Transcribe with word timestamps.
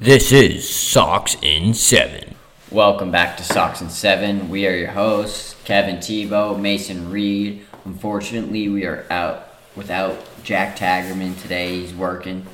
This 0.00 0.30
is 0.30 0.68
Sox 0.68 1.36
in 1.42 1.74
7. 1.74 2.36
Welcome 2.70 3.10
back 3.10 3.36
to 3.38 3.42
Sox 3.42 3.80
in 3.80 3.90
Seven. 3.90 4.48
We 4.48 4.64
are 4.68 4.76
your 4.76 4.92
hosts, 4.92 5.56
Kevin 5.64 5.96
Tebo, 5.96 6.56
Mason 6.56 7.10
Reed. 7.10 7.66
Unfortunately, 7.84 8.68
we 8.68 8.84
are 8.84 9.04
out 9.10 9.48
without 9.74 10.16
Jack 10.44 10.78
Tagerman 10.78 11.42
today. 11.42 11.80
He's 11.80 11.92
working 11.92 12.46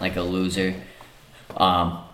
like 0.00 0.16
a 0.16 0.22
loser. 0.22 0.76
Um, 1.58 2.04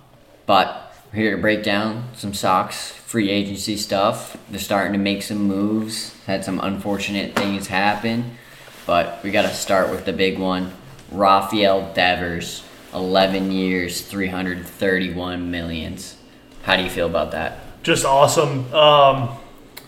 but 0.45 0.93
we're 1.13 1.21
here 1.21 1.37
to 1.37 1.41
break 1.41 1.63
down 1.63 2.09
some 2.17 2.35
Sox, 2.35 2.91
free 2.91 3.31
agency 3.31 3.77
stuff. 3.77 4.37
They're 4.51 4.59
starting 4.59 4.95
to 4.95 4.99
make 4.99 5.22
some 5.22 5.38
moves. 5.38 6.21
Had 6.25 6.45
some 6.45 6.59
unfortunate 6.59 7.37
things 7.37 7.69
happen, 7.69 8.38
but 8.87 9.22
we 9.22 9.31
got 9.31 9.43
to 9.43 9.54
start 9.54 9.91
with 9.91 10.04
the 10.04 10.13
big 10.13 10.37
one. 10.37 10.72
Rafael 11.13 11.93
Devers, 11.95 12.65
11 12.95 13.51
years, 13.51 14.01
331 14.03 15.51
millions. 15.51 16.16
How 16.62 16.77
do 16.77 16.82
you 16.82 16.91
feel 16.91 17.06
about 17.06 17.32
that? 17.32 17.59
just 17.84 18.06
awesome. 18.06 18.73
Um, 18.74 19.37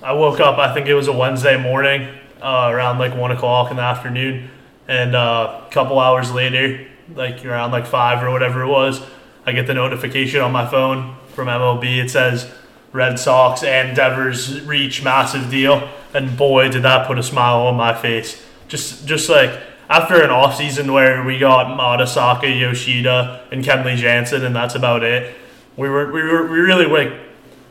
I 0.02 0.12
woke 0.12 0.38
up, 0.38 0.58
I 0.58 0.72
think 0.74 0.86
it 0.86 0.94
was 0.94 1.08
a 1.08 1.12
Wednesday 1.12 1.60
morning, 1.60 2.08
uh, 2.42 2.68
around 2.70 2.98
like 2.98 3.16
one 3.16 3.32
o'clock 3.32 3.70
in 3.70 3.78
the 3.78 3.82
afternoon, 3.82 4.50
and 4.86 5.16
uh, 5.16 5.62
a 5.66 5.70
couple 5.72 5.98
hours 5.98 6.30
later, 6.30 6.86
like 7.14 7.44
around 7.44 7.72
like 7.72 7.86
five 7.86 8.22
or 8.22 8.30
whatever 8.30 8.62
it 8.62 8.68
was, 8.68 9.00
I 9.46 9.52
get 9.52 9.66
the 9.66 9.74
notification 9.74 10.42
on 10.42 10.52
my 10.52 10.66
phone 10.66 11.16
from 11.28 11.48
MLB. 11.48 12.04
It 12.04 12.10
says 12.10 12.52
Red 12.92 13.18
Sox 13.18 13.62
and 13.62 13.96
Devers 13.96 14.60
reach 14.62 15.02
massive 15.02 15.50
deal, 15.50 15.88
and 16.12 16.36
boy, 16.36 16.68
did 16.68 16.82
that 16.82 17.06
put 17.06 17.18
a 17.18 17.22
smile 17.22 17.66
on 17.66 17.76
my 17.76 17.94
face. 17.94 18.44
Just, 18.68 19.06
just 19.06 19.30
like 19.30 19.58
after 19.88 20.22
an 20.22 20.30
off 20.30 20.56
season 20.56 20.92
where 20.92 21.24
we 21.24 21.38
got 21.38 21.78
Masataka, 21.78 22.60
Yoshida, 22.60 23.46
and 23.52 23.64
Kenley 23.64 23.96
Jansen, 23.96 24.44
and 24.44 24.54
that's 24.54 24.74
about 24.74 25.02
it. 25.02 25.34
We 25.76 25.88
were, 25.88 26.10
we 26.10 26.22
were, 26.22 26.46
we 26.46 26.58
really 26.58 26.86
like 26.86 27.12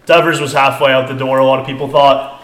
Devers 0.06 0.40
was 0.40 0.54
halfway 0.54 0.92
out 0.92 1.08
the 1.08 1.16
door. 1.16 1.39
A 1.39 1.45
lot 1.45 1.59
of 1.59 1.66
people 1.66 1.89
thought 1.89 2.44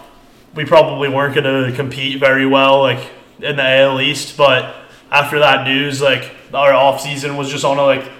we 0.54 0.64
probably 0.64 1.08
weren't 1.08 1.34
going 1.34 1.70
to 1.70 1.76
compete 1.76 2.18
very 2.18 2.46
well, 2.46 2.80
like 2.80 3.10
in 3.38 3.56
the 3.56 3.62
AL 3.62 4.00
East. 4.00 4.36
But 4.36 4.74
after 5.10 5.38
that 5.38 5.66
news, 5.66 6.00
like 6.00 6.34
our 6.52 6.72
off 6.72 7.00
season 7.00 7.36
was 7.36 7.48
just 7.48 7.64
on 7.64 7.78
a 7.78 7.82
like 7.82 8.10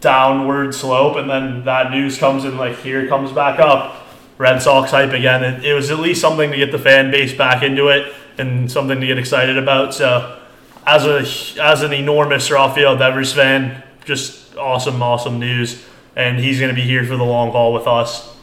downward 0.00 0.74
slope, 0.74 1.16
and 1.16 1.28
then 1.28 1.64
that 1.64 1.90
news 1.90 2.18
comes 2.18 2.44
and 2.44 2.56
like 2.56 2.78
here 2.78 3.06
comes 3.08 3.32
back 3.32 3.60
up. 3.60 4.02
Red 4.38 4.60
Sox 4.60 4.90
hype 4.90 5.12
again. 5.12 5.42
It, 5.42 5.64
it 5.64 5.74
was 5.74 5.90
at 5.90 5.98
least 5.98 6.20
something 6.20 6.50
to 6.50 6.56
get 6.56 6.70
the 6.70 6.78
fan 6.78 7.10
base 7.10 7.32
back 7.32 7.62
into 7.62 7.88
it 7.88 8.12
and 8.36 8.70
something 8.70 9.00
to 9.00 9.06
get 9.06 9.18
excited 9.18 9.56
about. 9.56 9.94
So, 9.94 10.38
as 10.86 11.04
a 11.04 11.60
as 11.60 11.82
an 11.82 11.92
enormous 11.92 12.50
Rafael 12.50 12.96
Devers 12.96 13.32
fan, 13.32 13.82
just 14.04 14.56
awesome, 14.56 15.02
awesome 15.02 15.38
news, 15.38 15.84
and 16.14 16.38
he's 16.38 16.60
going 16.60 16.74
to 16.74 16.80
be 16.80 16.86
here 16.86 17.04
for 17.04 17.16
the 17.16 17.24
long 17.24 17.50
haul 17.50 17.72
with 17.72 17.86
us. 17.86 18.34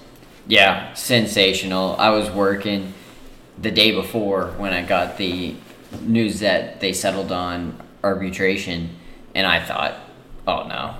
Yeah, 0.45 0.93
sensational. 0.93 1.95
I 1.97 2.09
was 2.09 2.29
working 2.29 2.93
the 3.57 3.71
day 3.71 3.91
before 3.91 4.47
when 4.57 4.73
I 4.73 4.83
got 4.83 5.17
the 5.17 5.55
news 6.01 6.41
that 6.41 6.81
they 6.81 6.91
settled 6.91 7.31
on 7.31 7.81
arbitration, 8.03 8.89
and 9.33 9.47
I 9.47 9.63
thought, 9.63 9.95
oh 10.45 10.67
no. 10.67 10.95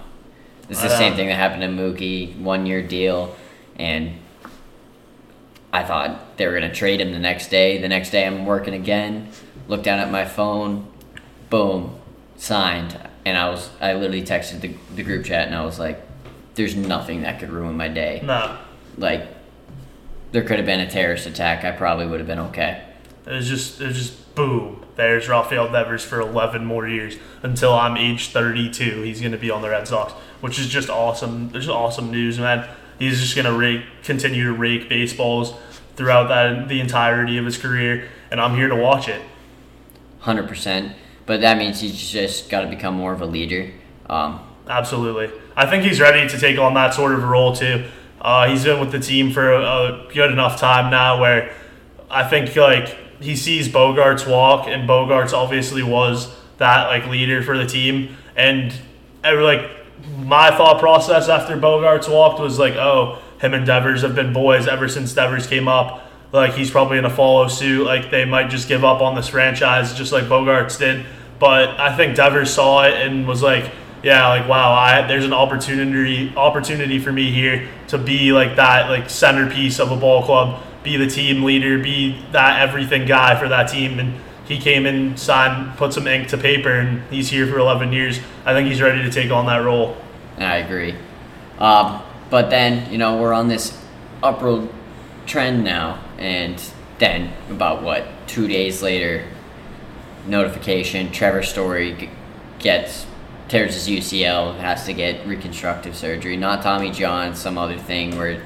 This 0.70 0.78
is 0.78 0.84
the 0.84 0.98
same 0.98 1.16
thing 1.16 1.28
that 1.28 1.36
happened 1.36 1.62
to 1.62 1.68
Mookie, 1.68 2.40
one 2.40 2.66
year 2.66 2.82
deal, 2.82 3.36
and 3.76 4.14
I 5.74 5.84
thought 5.84 6.38
they 6.38 6.48
were 6.48 6.58
going 6.58 6.70
to 6.70 6.74
trade 6.74 7.02
him 7.02 7.12
the 7.12 7.20
next 7.20 7.50
day. 7.50 7.80
The 7.80 7.90
next 7.90 8.12
day 8.12 8.26
I'm 8.26 8.46
working 8.46 8.74
again, 8.74 9.30
look 9.68 9.84
down 9.84 10.00
at 10.00 10.10
my 10.10 10.24
phone, 10.24 10.88
boom, 11.54 12.00
signed. 12.36 13.00
And 13.26 13.38
I 13.38 13.48
was, 13.52 13.70
I 13.80 13.94
literally 13.94 14.24
texted 14.24 14.62
the, 14.62 14.76
the 14.96 15.04
group 15.04 15.24
chat 15.24 15.46
and 15.46 15.56
I 15.56 15.64
was 15.64 15.78
like, 15.78 16.02
there's 16.56 16.76
nothing 16.76 17.22
that 17.22 17.40
could 17.40 17.52
ruin 17.52 17.78
my 17.78 17.88
day 17.88 18.22
No, 18.24 18.58
like 18.98 19.28
there 20.32 20.44
could 20.44 20.58
have 20.58 20.66
been 20.66 20.80
a 20.80 20.90
terrorist 20.90 21.28
attack, 21.28 21.64
I 21.64 21.72
probably 21.72 22.08
would 22.08 22.20
have 22.20 22.26
been 22.26 22.40
okay. 22.40 22.84
it 23.28 23.32
was 23.32 23.48
just 23.48 23.80
it 23.80 23.86
was 23.86 23.98
just 23.98 24.36
boom. 24.36 24.84
There's 24.96 25.30
Rafael 25.30 25.72
Devers 25.72 26.04
for 26.04 26.20
11 26.20 26.66
more 26.66 26.88
years 26.88 27.18
until 27.44 27.74
I'm 27.74 27.98
age 27.98 28.30
32. 28.30 29.04
He's 29.04 29.20
going 29.20 29.32
to 29.32 29.38
be 29.38 29.52
on 29.52 29.62
the 29.62 29.70
Red 29.70 29.88
Sox, 29.88 30.12
which 30.42 30.58
is 30.60 30.68
just 30.68 30.90
awesome. 30.90 31.50
There's 31.50 31.70
awesome 31.70 32.10
news, 32.10 32.40
man. 32.40 32.68
He's 32.98 33.20
just 33.22 33.36
going 33.36 33.46
to 33.46 33.56
rake, 33.56 33.84
continue 34.04 34.46
to 34.46 34.54
rake 34.54 34.90
baseballs 34.90 35.54
throughout 35.96 36.30
that 36.30 36.68
the 36.68 36.80
entirety 36.80 37.38
of 37.38 37.46
his 37.46 37.60
career, 37.60 38.10
and 38.32 38.42
I'm 38.42 38.56
here 38.56 38.70
to 38.70 38.76
watch 38.76 39.08
it. 39.08 39.22
Hundred 40.20 40.48
percent. 40.48 40.96
But 41.26 41.42
that 41.42 41.58
means 41.58 41.80
he's 41.80 42.10
just 42.10 42.50
got 42.50 42.62
to 42.62 42.68
become 42.68 42.96
more 42.96 43.14
of 43.14 43.22
a 43.22 43.26
leader. 43.26 43.72
Um, 44.10 44.42
Absolutely. 44.68 45.30
I 45.56 45.66
think 45.66 45.84
he's 45.84 46.00
ready 46.00 46.28
to 46.28 46.40
take 46.40 46.58
on 46.58 46.74
that 46.76 46.94
sort 46.94 47.14
of 47.14 47.24
role 47.24 47.56
too. 47.56 47.86
Uh, 48.22 48.48
he's 48.48 48.64
been 48.64 48.80
with 48.80 48.92
the 48.92 49.00
team 49.00 49.32
for 49.32 49.52
a, 49.52 49.62
a 49.62 50.10
good 50.14 50.32
enough 50.32 50.60
time 50.60 50.90
now 50.90 51.20
where 51.20 51.54
I 52.10 52.28
think 52.28 52.56
like 52.56 52.98
he 53.20 53.36
sees 53.36 53.68
Bogaerts 53.68 54.30
walk, 54.30 54.68
and 54.68 54.88
Bogaerts 54.88 55.34
obviously 55.34 55.84
was 55.84 56.34
that 56.58 56.88
like 56.88 57.08
leader 57.08 57.44
for 57.44 57.58
the 57.58 57.66
team. 57.66 58.16
And 58.36 58.74
like 59.24 59.70
my 60.18 60.56
thought 60.56 60.80
process 60.80 61.28
after 61.28 61.58
Bogaerts 61.58 62.10
walked 62.10 62.40
was 62.40 62.58
like, 62.58 62.76
oh, 62.76 63.22
him 63.42 63.54
and 63.54 63.66
Devers 63.66 64.02
have 64.02 64.16
been 64.16 64.32
boys 64.32 64.68
ever 64.68 64.88
since 64.88 65.14
Devers 65.14 65.48
came 65.48 65.68
up. 65.68 66.10
Like 66.34 66.56
he's 66.56 66.72
probably 66.72 66.98
gonna 66.98 67.14
follow 67.14 67.48
suit. 67.48 67.86
Like 67.86 68.10
they 68.10 68.26
might 68.26 68.50
just 68.50 68.68
give 68.68 68.84
up 68.84 69.02
on 69.02 69.16
this 69.16 69.28
franchise 69.28 69.94
just 69.94 70.12
like 70.12 70.24
Bogaerts 70.24 70.80
did. 70.80 71.06
But 71.40 71.80
I 71.80 71.96
think 71.96 72.16
Devers 72.16 72.52
saw 72.52 72.84
it 72.86 72.96
and 72.96 73.28
was 73.28 73.44
like, 73.44 73.72
yeah, 74.02 74.28
like 74.28 74.50
wow, 74.50 74.74
I 74.74 75.06
there's 75.08 75.26
an 75.26 75.34
opportunity 75.34 76.34
opportunity 76.36 76.98
for 76.98 77.12
me 77.12 77.32
here 77.32 77.70
to 77.90 78.00
be 78.00 78.34
like 78.34 78.56
that 78.56 78.90
like 78.90 79.12
centerpiece 79.12 79.80
of 79.80 79.92
a 79.92 79.96
ball 79.96 80.24
club, 80.24 80.64
be 80.82 80.98
the 80.98 81.08
team 81.08 81.44
leader, 81.44 81.78
be 81.78 82.20
that 82.32 82.68
everything 82.68 83.06
guy 83.06 83.40
for 83.40 83.48
that 83.48 83.66
team. 83.66 84.00
And 84.00 84.20
he 84.46 84.58
came 84.58 84.88
in, 84.88 85.16
signed, 85.16 85.78
put 85.78 85.94
some 85.94 86.08
ink 86.08 86.30
to 86.30 86.38
paper, 86.38 86.72
and 86.72 87.04
he's 87.12 87.30
here 87.30 87.48
for 87.48 87.60
11 87.60 87.94
years. 87.94 88.20
I 88.44 88.54
think 88.54 88.68
he's 88.68 88.82
ready 88.82 89.04
to 89.04 89.12
take 89.12 89.32
on 89.32 89.46
that 89.46 89.64
role. 89.64 89.96
I 90.38 90.58
agree. 90.58 90.96
Um, 91.60 92.02
but 92.32 92.50
then 92.50 92.92
you 92.92 92.98
know 92.98 93.22
we're 93.22 93.34
on 93.34 93.48
this 93.48 93.80
upward 94.24 94.68
trend 95.26 95.64
now, 95.64 96.04
and 96.24 96.64
then 97.00 97.34
about 97.50 97.84
what 97.84 98.08
two 98.28 98.48
days 98.48 98.82
later, 98.82 99.28
notification: 100.26 101.12
Trevor 101.12 101.44
Story 101.44 102.10
gets 102.60 103.06
tears 103.50 103.74
his 103.76 103.88
UCL, 103.88 104.58
has 104.58 104.86
to 104.86 104.94
get 104.94 105.28
reconstructive 105.28 105.96
surgery. 105.96 106.38
Not 106.38 106.64
Tommy 106.64 106.92
John, 106.92 107.36
some 107.36 107.58
other 107.58 107.78
thing 107.78 108.18
where 108.18 108.42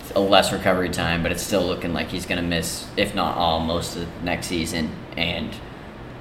it's 0.00 0.10
a 0.16 0.20
less 0.20 0.52
recovery 0.52 0.88
time, 0.88 1.22
but 1.22 1.30
it's 1.30 1.42
still 1.42 1.64
looking 1.64 1.92
like 1.92 2.08
he's 2.08 2.26
gonna 2.26 2.42
miss, 2.42 2.86
if 2.96 3.14
not 3.14 3.36
all, 3.36 3.60
most 3.60 3.96
of 3.96 4.02
the 4.02 4.24
next 4.24 4.46
season, 4.46 4.90
and 5.16 5.54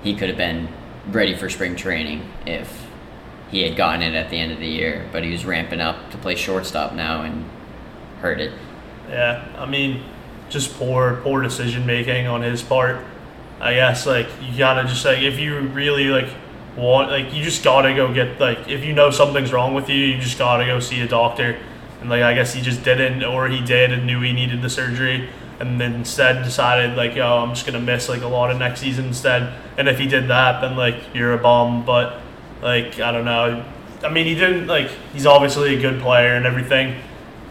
he 0.04 0.16
could 0.16 0.28
have 0.28 0.38
been 0.38 0.68
ready 1.08 1.36
for 1.36 1.50
spring 1.50 1.76
training 1.76 2.30
if 2.46 2.88
he 3.50 3.62
had 3.62 3.78
gotten 3.78 4.02
it 4.02 4.14
at 4.14 4.30
the 4.30 4.38
end 4.38 4.52
of 4.52 4.60
the 4.60 4.68
year, 4.68 5.08
but 5.14 5.24
he 5.24 5.32
was 5.32 5.46
ramping 5.46 5.80
up 5.80 6.12
to 6.12 6.18
play 6.18 6.36
shortstop 6.36 6.94
now 6.94 7.22
and 7.22 7.46
hurt 8.22 8.42
it. 8.42 8.52
Yeah, 9.10 9.48
I 9.58 9.66
mean, 9.66 10.04
just 10.50 10.74
poor, 10.76 11.20
poor 11.24 11.42
decision 11.42 11.86
making 11.86 12.28
on 12.28 12.42
his 12.42 12.62
part. 12.62 13.04
I 13.60 13.74
guess 13.74 14.06
like 14.06 14.28
you 14.42 14.58
gotta 14.58 14.88
just 14.88 15.04
like 15.04 15.20
if 15.20 15.40
you 15.40 15.60
really 15.60 16.06
like 16.06 16.30
want 16.76 17.10
like 17.10 17.34
you 17.34 17.44
just 17.44 17.64
gotta 17.64 17.96
go 17.96 18.14
get 18.14 18.40
like 18.40 18.68
if 18.68 18.86
you 18.86 18.94
know 18.94 19.10
something's 19.10 19.52
wrong 19.52 19.74
with 19.74 19.90
you, 19.90 19.98
you 19.98 20.20
just 20.20 20.38
gotta 20.38 20.66
go 20.66 20.80
see 20.80 21.02
a 21.02 21.08
doctor. 21.08 21.58
And 22.00 22.10
like 22.10 22.22
I 22.22 22.34
guess 22.34 22.54
he 22.54 22.62
just 22.62 22.84
didn't, 22.84 23.24
or 23.24 23.48
he 23.48 23.62
did 23.62 23.92
and 23.92 24.06
knew 24.06 24.22
he 24.22 24.32
needed 24.32 24.62
the 24.62 24.70
surgery, 24.70 25.30
and 25.60 25.82
then 25.82 25.96
instead 25.96 26.44
decided 26.44 26.96
like, 26.96 27.18
oh, 27.18 27.40
I'm 27.40 27.56
just 27.56 27.66
gonna 27.66 27.80
miss 27.80 28.08
like 28.08 28.22
a 28.22 28.28
lot 28.28 28.52
of 28.52 28.60
next 28.60 28.82
season 28.82 29.06
instead. 29.06 29.54
And 29.78 29.90
if 29.90 29.98
he 29.98 30.08
did 30.08 30.28
that, 30.28 30.62
then 30.62 30.78
like 30.78 30.96
you're 31.16 31.34
a 31.34 31.40
bum. 31.40 31.86
But 31.86 32.22
like 32.62 33.00
I 33.00 33.12
don't 33.12 33.26
know. 33.26 33.66
I 34.04 34.10
mean, 34.10 34.28
he 34.28 34.36
didn't 34.36 34.68
like. 34.68 34.92
He's 35.14 35.26
obviously 35.26 35.76
a 35.76 35.82
good 35.82 36.00
player 36.00 36.36
and 36.36 36.46
everything, 36.46 37.02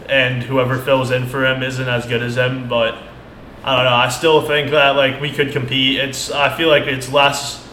and 0.09 0.43
whoever 0.43 0.79
fills 0.79 1.11
in 1.11 1.27
for 1.27 1.45
him 1.45 1.63
isn't 1.63 1.89
as 1.89 2.07
good 2.07 2.23
as 2.23 2.37
him. 2.37 2.69
But 2.69 2.95
I 3.65 3.77
don't 3.77 3.85
know. 3.85 3.95
I 3.95 4.09
still 4.09 4.47
think 4.47 4.71
that 4.71 4.91
like 4.97 5.21
we 5.21 5.31
could 5.31 5.53
compete. 5.53 5.99
It's. 5.99 6.31
I 6.31 6.57
feel 6.57 6.69
like 6.69 6.85
it's 6.85 7.13
less. 7.13 7.65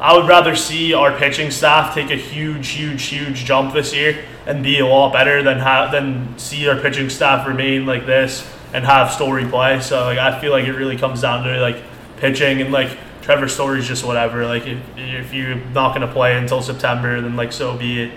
I 0.00 0.16
would 0.16 0.26
rather 0.26 0.56
see 0.56 0.94
our 0.94 1.16
pitching 1.16 1.50
staff 1.50 1.94
take 1.94 2.10
a 2.10 2.16
huge, 2.16 2.70
huge, 2.70 3.04
huge 3.04 3.44
jump 3.44 3.72
this 3.72 3.94
year 3.94 4.24
and 4.46 4.62
be 4.62 4.80
a 4.80 4.86
lot 4.86 5.12
better 5.12 5.42
than 5.42 5.58
have 5.58 5.92
than 5.92 6.36
see 6.38 6.66
our 6.68 6.80
pitching 6.80 7.08
staff 7.08 7.46
remain 7.46 7.86
like 7.86 8.06
this 8.06 8.48
and 8.72 8.84
have 8.84 9.12
Story 9.12 9.46
play. 9.46 9.80
So 9.80 10.04
like 10.04 10.18
I 10.18 10.40
feel 10.40 10.50
like 10.50 10.64
it 10.64 10.72
really 10.72 10.96
comes 10.96 11.20
down 11.20 11.44
to 11.44 11.60
like 11.60 11.82
pitching 12.16 12.60
and 12.60 12.72
like 12.72 12.96
Trevor 13.20 13.48
Story's 13.48 13.86
just 13.86 14.04
whatever. 14.04 14.46
Like 14.46 14.66
if, 14.66 14.78
if 14.96 15.32
you're 15.32 15.54
not 15.54 15.94
gonna 15.94 16.12
play 16.12 16.36
until 16.36 16.62
September, 16.62 17.20
then 17.20 17.36
like 17.36 17.52
so 17.52 17.76
be 17.76 18.02
it. 18.02 18.12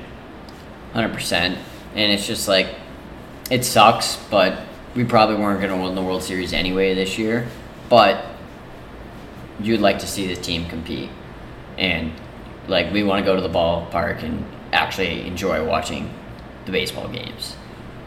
Hundred 0.94 1.14
percent. 1.14 1.58
And 1.94 2.12
it's 2.12 2.26
just 2.26 2.48
like 2.48 2.68
it 3.50 3.66
sucks, 3.66 4.18
but 4.30 4.60
we 4.96 5.04
probably 5.04 5.36
weren't 5.36 5.62
gonna 5.62 5.82
win 5.82 5.96
the 5.96 6.02
World 6.02 6.24
Series 6.24 6.54
anyway 6.54 6.94
this 6.96 7.18
year. 7.18 7.48
But 7.90 8.26
you'd 9.60 9.82
like 9.82 10.00
to 10.00 10.08
see 10.08 10.34
the 10.34 10.40
team 10.40 10.68
compete. 10.68 11.10
And 11.78 12.14
like 12.68 12.92
we 12.92 13.04
want 13.04 13.24
to 13.24 13.26
go 13.26 13.36
to 13.36 13.42
the 13.42 13.50
ballpark 13.50 14.24
and 14.24 14.46
actually 14.72 15.28
enjoy 15.28 15.66
watching 15.66 16.14
the 16.66 16.72
baseball 16.72 17.08
games. 17.08 17.56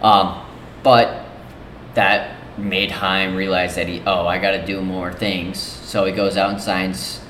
Um, 0.02 0.44
but 0.82 1.26
that 1.94 2.36
made 2.58 2.90
Chaim 2.90 3.36
realize 3.36 3.74
that 3.76 3.88
he, 3.88 4.02
oh, 4.06 4.26
I 4.26 4.38
got 4.38 4.52
to 4.52 4.64
do 4.64 4.80
more 4.80 5.12
things. 5.12 5.58
So 5.58 6.04
he 6.04 6.12
goes 6.12 6.36
out 6.36 6.50
and 6.50 6.60
signs 6.60 7.20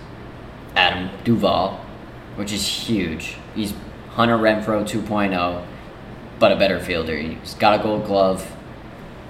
Adam 0.75 1.11
Duvall, 1.25 1.85
which 2.37 2.53
is 2.53 2.67
huge. 2.67 3.37
He's 3.55 3.75
Hunter 4.11 4.37
Renfroe 4.37 4.85
2.0, 4.85 5.67
but 6.39 6.53
a 6.53 6.57
better 6.57 6.81
fielder. 6.81 7.17
He's 7.17 7.55
got 7.55 7.79
a 7.79 7.83
gold 7.83 8.07
glove. 8.07 8.55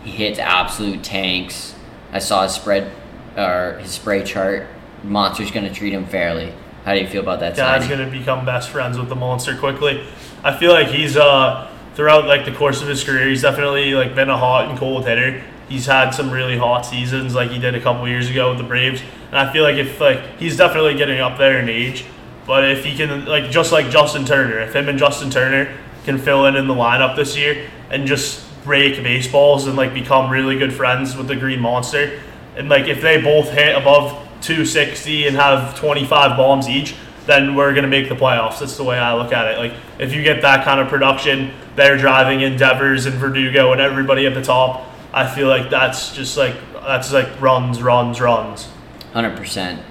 He 0.05 0.11
hits 0.11 0.39
absolute 0.39 1.03
tanks. 1.03 1.75
I 2.13 2.19
saw 2.19 2.45
his 2.45 2.53
spread 2.53 2.93
or 3.37 3.79
his 3.81 3.91
spray 3.91 4.25
chart. 4.25 4.67
Monster's 5.03 5.51
going 5.51 5.67
to 5.67 5.73
treat 5.73 5.93
him 5.93 6.07
fairly. 6.07 6.53
How 6.85 6.95
do 6.95 7.01
you 7.01 7.07
feel 7.07 7.23
about 7.23 7.41
that? 7.41 7.57
Guy's 7.57 7.87
going 7.87 8.05
to 8.05 8.11
become 8.11 8.47
best 8.47 8.71
friends 8.71 8.99
with 8.99 9.09
the 9.09 9.15
monster 9.15 9.57
quickly. 9.57 10.05
I 10.43 10.57
feel 10.57 10.73
like 10.73 10.89
he's 10.89 11.17
uh 11.17 11.71
throughout 11.95 12.27
like 12.27 12.45
the 12.45 12.53
course 12.53 12.81
of 12.81 12.89
his 12.89 13.03
career, 13.03 13.29
he's 13.29 13.43
definitely 13.43 13.93
like 13.93 14.15
been 14.15 14.31
a 14.31 14.39
hot 14.39 14.69
and 14.69 14.79
cold 14.79 15.05
hitter. 15.05 15.43
He's 15.69 15.85
had 15.85 16.11
some 16.13 16.31
really 16.31 16.57
hot 16.57 16.87
seasons, 16.87 17.35
like 17.35 17.51
he 17.51 17.59
did 17.59 17.75
a 17.75 17.81
couple 17.81 18.09
years 18.09 18.31
ago 18.31 18.51
with 18.51 18.59
the 18.59 18.65
Braves, 18.65 19.03
and 19.31 19.37
I 19.39 19.53
feel 19.53 19.65
like 19.65 19.77
if 19.77 20.01
like 20.01 20.39
he's 20.39 20.57
definitely 20.57 20.95
getting 20.95 21.21
up 21.21 21.37
there 21.37 21.59
in 21.59 21.69
age, 21.69 22.05
but 22.47 22.71
if 22.71 22.85
he 22.85 22.97
can 22.97 23.27
like 23.27 23.51
just 23.51 23.73
like 23.73 23.91
Justin 23.91 24.25
Turner, 24.25 24.61
if 24.61 24.75
him 24.75 24.89
and 24.89 24.99
Justin 24.99 25.29
Turner 25.29 25.77
can 26.09 26.17
fill 26.17 26.47
in 26.47 26.57
in 26.57 26.67
the 26.67 26.75
lineup 26.75 27.15
this 27.17 27.37
year 27.37 27.69
and 27.91 28.07
just 28.07 28.43
break 28.65 29.03
baseballs 29.03 29.67
and 29.67 29.77
like 29.77 29.93
become 29.93 30.31
really 30.31 30.59
good 30.59 30.73
friends 30.73 31.15
with 31.15 31.29
the 31.29 31.37
Green 31.37 31.61
Monster, 31.61 32.19
and 32.57 32.71
like 32.71 32.87
if 32.87 33.03
they 33.03 33.21
both 33.21 33.51
hit 33.51 33.77
above 33.77 34.13
260 34.41 35.27
and 35.27 35.37
have 35.37 35.79
25 35.79 36.37
bombs 36.39 36.67
each, 36.67 36.95
then 37.27 37.55
we're 37.55 37.75
gonna 37.75 37.89
make 37.89 38.09
the 38.09 38.15
playoffs. 38.15 38.59
That's 38.59 38.79
the 38.79 38.85
way 38.85 38.99
I 38.99 39.15
look 39.15 39.35
at 39.35 39.53
it. 39.53 39.59
Like 39.59 39.75
if 39.99 40.15
you 40.15 40.23
get 40.23 40.41
that 40.41 40.65
kind 40.65 40.81
of 40.81 40.89
production, 40.89 41.53
they're 41.77 41.99
driving 41.99 42.41
in 42.41 42.57
Devers 42.57 43.05
and 43.05 43.15
Verdugo 43.17 43.73
and 43.73 43.81
everybody 43.81 44.27
at 44.27 44.33
the 44.33 44.43
top. 44.43 44.91
I 45.13 45.29
feel 45.29 45.49
like 45.49 45.69
that's 45.69 46.15
just 46.15 46.39
like 46.39 46.57
that's 46.73 47.13
like 47.13 47.39
runs, 47.39 47.83
runs, 47.83 48.19
runs. 48.19 48.67
Hundred 49.13 49.37
percent. 49.37 49.83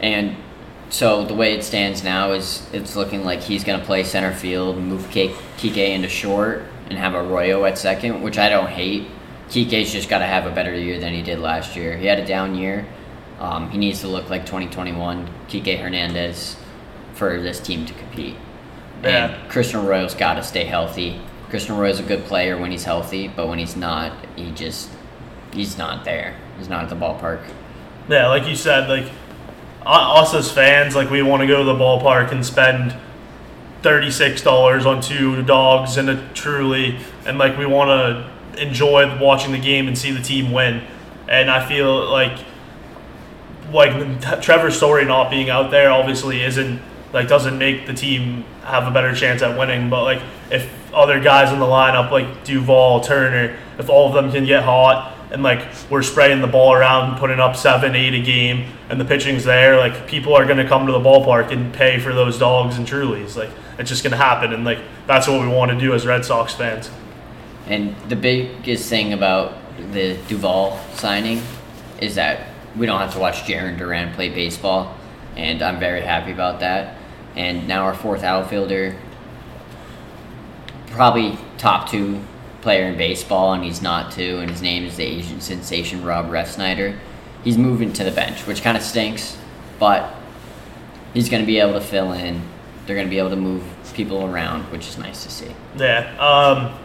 And 0.00 0.34
so 0.92 1.24
the 1.24 1.32
way 1.34 1.54
it 1.54 1.64
stands 1.64 2.04
now 2.04 2.32
is 2.32 2.68
it's 2.70 2.94
looking 2.96 3.24
like 3.24 3.40
he's 3.40 3.64
going 3.64 3.80
to 3.80 3.86
play 3.86 4.04
center 4.04 4.34
field, 4.34 4.76
move 4.76 5.06
Kike 5.06 5.88
into 5.88 6.08
short, 6.10 6.64
and 6.90 6.98
have 6.98 7.14
Arroyo 7.14 7.64
at 7.64 7.78
second, 7.78 8.20
which 8.20 8.36
I 8.36 8.50
don't 8.50 8.68
hate. 8.68 9.08
Kike's 9.48 9.90
just 9.90 10.10
got 10.10 10.18
to 10.18 10.26
have 10.26 10.44
a 10.44 10.50
better 10.50 10.74
year 10.74 11.00
than 11.00 11.14
he 11.14 11.22
did 11.22 11.38
last 11.38 11.76
year. 11.76 11.96
He 11.96 12.04
had 12.04 12.18
a 12.18 12.26
down 12.26 12.54
year. 12.54 12.86
Um, 13.40 13.70
he 13.70 13.78
needs 13.78 14.00
to 14.02 14.08
look 14.08 14.28
like 14.28 14.44
2021 14.44 15.28
Kike 15.48 15.80
Hernandez 15.80 16.56
for 17.14 17.40
this 17.40 17.58
team 17.58 17.86
to 17.86 17.94
compete. 17.94 18.36
Yeah. 19.02 19.30
And 19.30 19.50
Christian 19.50 19.80
Arroyo's 19.80 20.14
got 20.14 20.34
to 20.34 20.42
stay 20.42 20.64
healthy. 20.64 21.18
Christian 21.48 21.74
Arroyo's 21.74 22.00
a 22.00 22.04
good 22.04 22.24
player 22.24 22.58
when 22.58 22.70
he's 22.70 22.84
healthy, 22.84 23.28
but 23.28 23.48
when 23.48 23.58
he's 23.58 23.76
not, 23.76 24.12
he 24.36 24.50
just 24.50 24.90
he's 25.54 25.78
not 25.78 26.04
there. 26.04 26.36
He's 26.58 26.68
not 26.68 26.84
at 26.84 26.90
the 26.90 26.96
ballpark. 26.96 27.42
Yeah, 28.10 28.28
like 28.28 28.46
you 28.46 28.56
said, 28.56 28.90
like 28.90 29.10
us 29.86 30.34
as 30.34 30.50
fans, 30.50 30.94
like 30.94 31.10
we 31.10 31.22
want 31.22 31.40
to 31.42 31.46
go 31.46 31.58
to 31.58 31.64
the 31.64 31.74
ballpark 31.74 32.32
and 32.32 32.44
spend 32.44 32.94
thirty 33.82 34.10
six 34.10 34.42
dollars 34.42 34.86
on 34.86 35.00
two 35.00 35.42
dogs 35.42 35.96
and 35.96 36.08
a 36.08 36.28
truly, 36.34 36.98
and 37.26 37.38
like 37.38 37.56
we 37.58 37.66
want 37.66 37.88
to 37.88 38.62
enjoy 38.62 39.18
watching 39.18 39.52
the 39.52 39.58
game 39.58 39.88
and 39.88 39.96
see 39.96 40.10
the 40.10 40.22
team 40.22 40.52
win. 40.52 40.82
And 41.28 41.50
I 41.50 41.66
feel 41.66 42.10
like 42.10 42.38
like 43.72 44.42
Trevor 44.42 44.70
Story 44.70 45.04
not 45.04 45.30
being 45.30 45.50
out 45.50 45.70
there 45.70 45.90
obviously 45.90 46.42
isn't 46.42 46.80
like 47.12 47.28
doesn't 47.28 47.58
make 47.58 47.86
the 47.86 47.94
team 47.94 48.44
have 48.62 48.86
a 48.86 48.90
better 48.90 49.14
chance 49.14 49.42
at 49.42 49.58
winning. 49.58 49.90
But 49.90 50.04
like 50.04 50.22
if 50.50 50.70
other 50.94 51.20
guys 51.20 51.52
in 51.52 51.58
the 51.58 51.66
lineup 51.66 52.10
like 52.10 52.44
Duvall, 52.44 53.00
Turner, 53.00 53.58
if 53.78 53.88
all 53.88 54.08
of 54.08 54.14
them 54.14 54.30
can 54.30 54.44
get 54.44 54.62
hot 54.62 55.11
and 55.32 55.42
like 55.42 55.66
we're 55.88 56.02
spraying 56.02 56.42
the 56.42 56.46
ball 56.46 56.74
around, 56.74 57.18
putting 57.18 57.40
up 57.40 57.56
seven, 57.56 57.96
eight 57.96 58.12
a 58.12 58.20
game, 58.20 58.70
and 58.90 59.00
the 59.00 59.04
pitching's 59.04 59.44
there, 59.44 59.78
like 59.78 60.06
people 60.06 60.34
are 60.34 60.44
gonna 60.44 60.68
come 60.68 60.86
to 60.86 60.92
the 60.92 61.00
ballpark 61.00 61.50
and 61.50 61.72
pay 61.72 61.98
for 61.98 62.12
those 62.12 62.38
dogs 62.38 62.76
and 62.76 62.86
Trulies. 62.86 63.34
Like 63.34 63.48
it's 63.78 63.88
just 63.88 64.04
gonna 64.04 64.18
happen, 64.18 64.52
and 64.52 64.62
like 64.64 64.78
that's 65.06 65.26
what 65.26 65.40
we 65.40 65.48
want 65.48 65.70
to 65.70 65.78
do 65.78 65.94
as 65.94 66.06
Red 66.06 66.24
Sox 66.26 66.54
fans. 66.54 66.90
And 67.66 67.96
the 68.10 68.16
biggest 68.16 68.90
thing 68.90 69.14
about 69.14 69.54
the 69.92 70.18
Duvall 70.28 70.78
signing 70.94 71.40
is 71.98 72.14
that 72.16 72.48
we 72.76 72.84
don't 72.84 73.00
have 73.00 73.14
to 73.14 73.18
watch 73.18 73.44
Jarren 73.44 73.78
Duran 73.78 74.12
play 74.12 74.28
baseball, 74.28 74.94
and 75.34 75.62
I'm 75.62 75.80
very 75.80 76.02
happy 76.02 76.32
about 76.32 76.60
that. 76.60 76.98
And 77.34 77.66
now 77.66 77.84
our 77.84 77.94
fourth 77.94 78.22
outfielder, 78.22 78.94
probably 80.90 81.38
top 81.56 81.88
two 81.88 82.20
player 82.62 82.86
in 82.86 82.96
baseball, 82.96 83.52
and 83.52 83.62
he's 83.62 83.82
not 83.82 84.12
too, 84.12 84.38
and 84.38 84.50
his 84.50 84.62
name 84.62 84.84
is 84.84 84.96
the 84.96 85.04
Asian 85.04 85.40
sensation 85.40 86.04
Rob 86.04 86.30
Refsnyder. 86.30 86.96
He's 87.44 87.58
moving 87.58 87.92
to 87.94 88.04
the 88.04 88.12
bench, 88.12 88.46
which 88.46 88.62
kind 88.62 88.76
of 88.76 88.82
stinks, 88.82 89.36
but 89.78 90.14
he's 91.12 91.28
going 91.28 91.42
to 91.42 91.46
be 91.46 91.58
able 91.58 91.74
to 91.74 91.80
fill 91.80 92.12
in. 92.12 92.40
They're 92.86 92.96
going 92.96 93.06
to 93.06 93.10
be 93.10 93.18
able 93.18 93.30
to 93.30 93.36
move 93.36 93.62
people 93.94 94.24
around, 94.24 94.62
which 94.72 94.88
is 94.88 94.96
nice 94.96 95.24
to 95.24 95.30
see. 95.30 95.54
Yeah. 95.76 96.16
Um, 96.18 96.78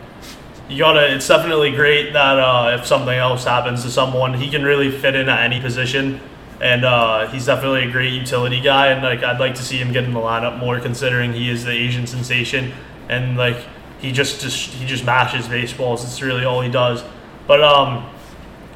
you 0.70 0.80
gotta. 0.80 1.16
It's 1.16 1.28
definitely 1.28 1.72
great 1.72 2.12
that 2.12 2.38
uh, 2.38 2.78
if 2.78 2.86
something 2.86 3.18
else 3.18 3.46
happens 3.46 3.84
to 3.84 3.90
someone, 3.90 4.34
he 4.34 4.50
can 4.50 4.64
really 4.64 4.92
fit 4.92 5.16
in 5.16 5.30
at 5.30 5.40
any 5.40 5.62
position, 5.62 6.20
and 6.60 6.84
uh, 6.84 7.28
he's 7.28 7.46
definitely 7.46 7.88
a 7.88 7.92
great 7.92 8.12
utility 8.12 8.60
guy. 8.60 8.88
And 8.88 9.02
like, 9.02 9.24
I'd 9.24 9.40
like 9.40 9.56
to 9.56 9.64
see 9.64 9.78
him 9.78 9.94
get 9.94 10.04
in 10.04 10.14
the 10.14 10.20
lineup 10.20 10.60
more, 10.60 10.80
considering 10.82 11.32
he 11.32 11.50
is 11.50 11.64
the 11.64 11.72
Asian 11.72 12.06
sensation, 12.06 12.74
and 13.08 13.38
like 13.38 13.58
he 14.00 14.12
just 14.12 14.42
just 14.42 14.70
he 14.74 14.86
just 14.86 15.04
mashes 15.04 15.48
baseballs. 15.48 16.04
It's 16.04 16.22
really 16.22 16.46
all 16.46 16.62
he 16.62 16.70
does. 16.70 17.04
But 17.48 17.64
um, 17.64 18.06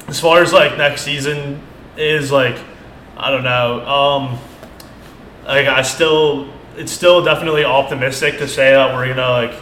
as 0.07 0.19
far 0.19 0.41
as 0.41 0.53
like 0.53 0.77
next 0.77 1.03
season 1.03 1.61
is 1.97 2.31
like, 2.31 2.57
I 3.17 3.29
don't 3.29 3.43
know. 3.43 3.85
Um, 3.85 4.39
like 5.45 5.67
I 5.67 5.81
still, 5.81 6.51
it's 6.77 6.91
still 6.91 7.23
definitely 7.23 7.65
optimistic 7.65 8.37
to 8.39 8.47
say 8.47 8.71
that 8.71 8.95
we're 8.95 9.07
gonna 9.07 9.29
like 9.29 9.53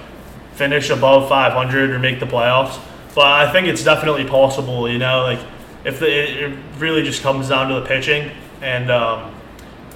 finish 0.54 0.90
above 0.90 1.28
500 1.28 1.90
or 1.90 2.00
make 2.00 2.20
the 2.20 2.26
playoffs. 2.26 2.80
But 3.16 3.26
I 3.26 3.52
think 3.52 3.68
it's 3.68 3.84
definitely 3.84 4.26
possible. 4.26 4.90
You 4.90 5.00
know, 5.00 5.24
like 5.24 5.40
if 5.84 6.00
the, 6.00 6.08
it, 6.08 6.52
it 6.52 6.60
really 6.78 7.04
just 7.04 7.22
comes 7.22 7.50
down 7.50 7.70
to 7.70 7.76
the 7.76 7.86
pitching, 7.86 8.32
and 8.62 8.92
um, 8.92 9.34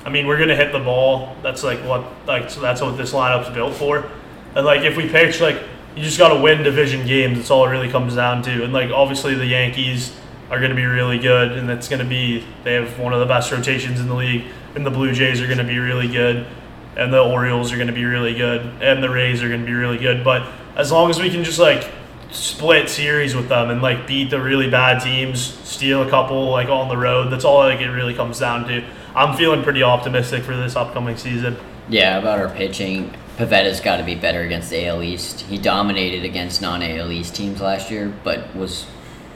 I 0.06 0.09
mean 0.09 0.27
we're 0.27 0.39
gonna 0.39 0.56
hit 0.56 0.71
the 0.71 0.80
ball. 0.80 1.36
That's 1.42 1.63
like 1.63 1.80
what 1.80 2.04
like 2.25 2.50
so 2.50 2.59
that's 2.59 2.81
what 2.81 2.98
this 2.98 3.13
lineup's 3.13 3.50
built 3.50 3.75
for. 3.75 4.09
And 4.55 4.65
like 4.65 4.81
if 4.81 4.97
we 4.97 5.07
pitch, 5.09 5.41
like 5.41 5.61
you 5.95 6.03
just 6.03 6.17
gotta 6.17 6.39
win 6.39 6.63
division 6.63 7.05
games. 7.05 7.38
That's 7.38 7.51
all 7.51 7.65
it 7.65 7.69
really 7.69 7.89
comes 7.89 8.15
down 8.15 8.41
to. 8.44 8.63
And 8.63 8.73
like 8.73 8.89
obviously 8.89 9.35
the 9.35 9.45
Yankees 9.45 10.16
are 10.49 10.59
gonna 10.59 10.75
be 10.75 10.85
really 10.85 11.19
good, 11.19 11.54
and 11.54 11.69
it's 11.69 11.87
gonna 11.87 12.06
be 12.06 12.45
they 12.63 12.73
have 12.73 12.99
one 12.99 13.13
of 13.13 13.19
the 13.19 13.25
best 13.25 13.51
rotations 13.51 13.99
in 13.99 14.07
the 14.07 14.16
league. 14.16 14.45
And 14.75 14.85
the 14.85 14.92
Blue 14.92 15.13
Jays 15.13 15.42
are 15.42 15.47
gonna 15.47 15.63
be 15.63 15.78
really 15.78 16.07
good 16.07 16.47
and 16.95 17.13
the 17.13 17.21
Orioles 17.21 17.71
are 17.71 17.75
going 17.75 17.87
to 17.87 17.94
be 17.94 18.06
really 18.06 18.33
good, 18.33 18.61
and 18.81 19.04
the 19.04 19.09
Rays 19.09 19.42
are 19.44 19.47
going 19.47 19.61
to 19.61 19.66
be 19.66 19.73
really 19.73 19.97
good. 19.97 20.23
But 20.23 20.47
as 20.75 20.92
long 20.92 21.09
as 21.09 21.19
we 21.19 21.30
can 21.30 21.44
just 21.44 21.59
like 21.59 21.89
split 22.31 22.89
series 22.89 23.35
with 23.35 23.47
them 23.47 23.69
and 23.69 23.81
like 23.81 24.07
beat 24.07 24.30
the 24.30 24.42
really 24.42 24.69
bad 24.69 25.01
teams, 25.01 25.42
steal 25.42 26.04
a 26.04 26.09
couple 26.09 26.51
like 26.51 26.69
on 26.69 26.89
the 26.89 26.97
road, 26.97 27.31
that's 27.31 27.45
all 27.45 27.59
like 27.59 27.80
it 27.80 27.89
really 27.89 28.13
comes 28.13 28.39
down 28.39 28.68
to. 28.68 28.83
I'm 29.16 29.35
feeling 29.37 29.63
pretty 29.63 29.83
optimistic 29.83 30.44
for 30.44 30.56
this 30.56 30.75
upcoming 30.75 31.18
season. 31.18 31.57
Yeah, 31.89 32.18
about 32.18 32.39
our 32.39 32.49
pitching, 32.49 33.13
Pivetta's 33.37 33.80
got 33.80 33.97
to 33.97 34.04
be 34.04 34.16
better 34.16 34.42
against 34.42 34.69
the 34.69 34.85
AL 34.85 35.02
East. 35.02 35.42
He 35.42 35.57
dominated 35.57 36.23
against 36.23 36.61
non-AL 36.61 37.11
East 37.11 37.35
teams 37.35 37.61
last 37.61 37.90
year, 37.90 38.13
but 38.23 38.56
was 38.56 38.85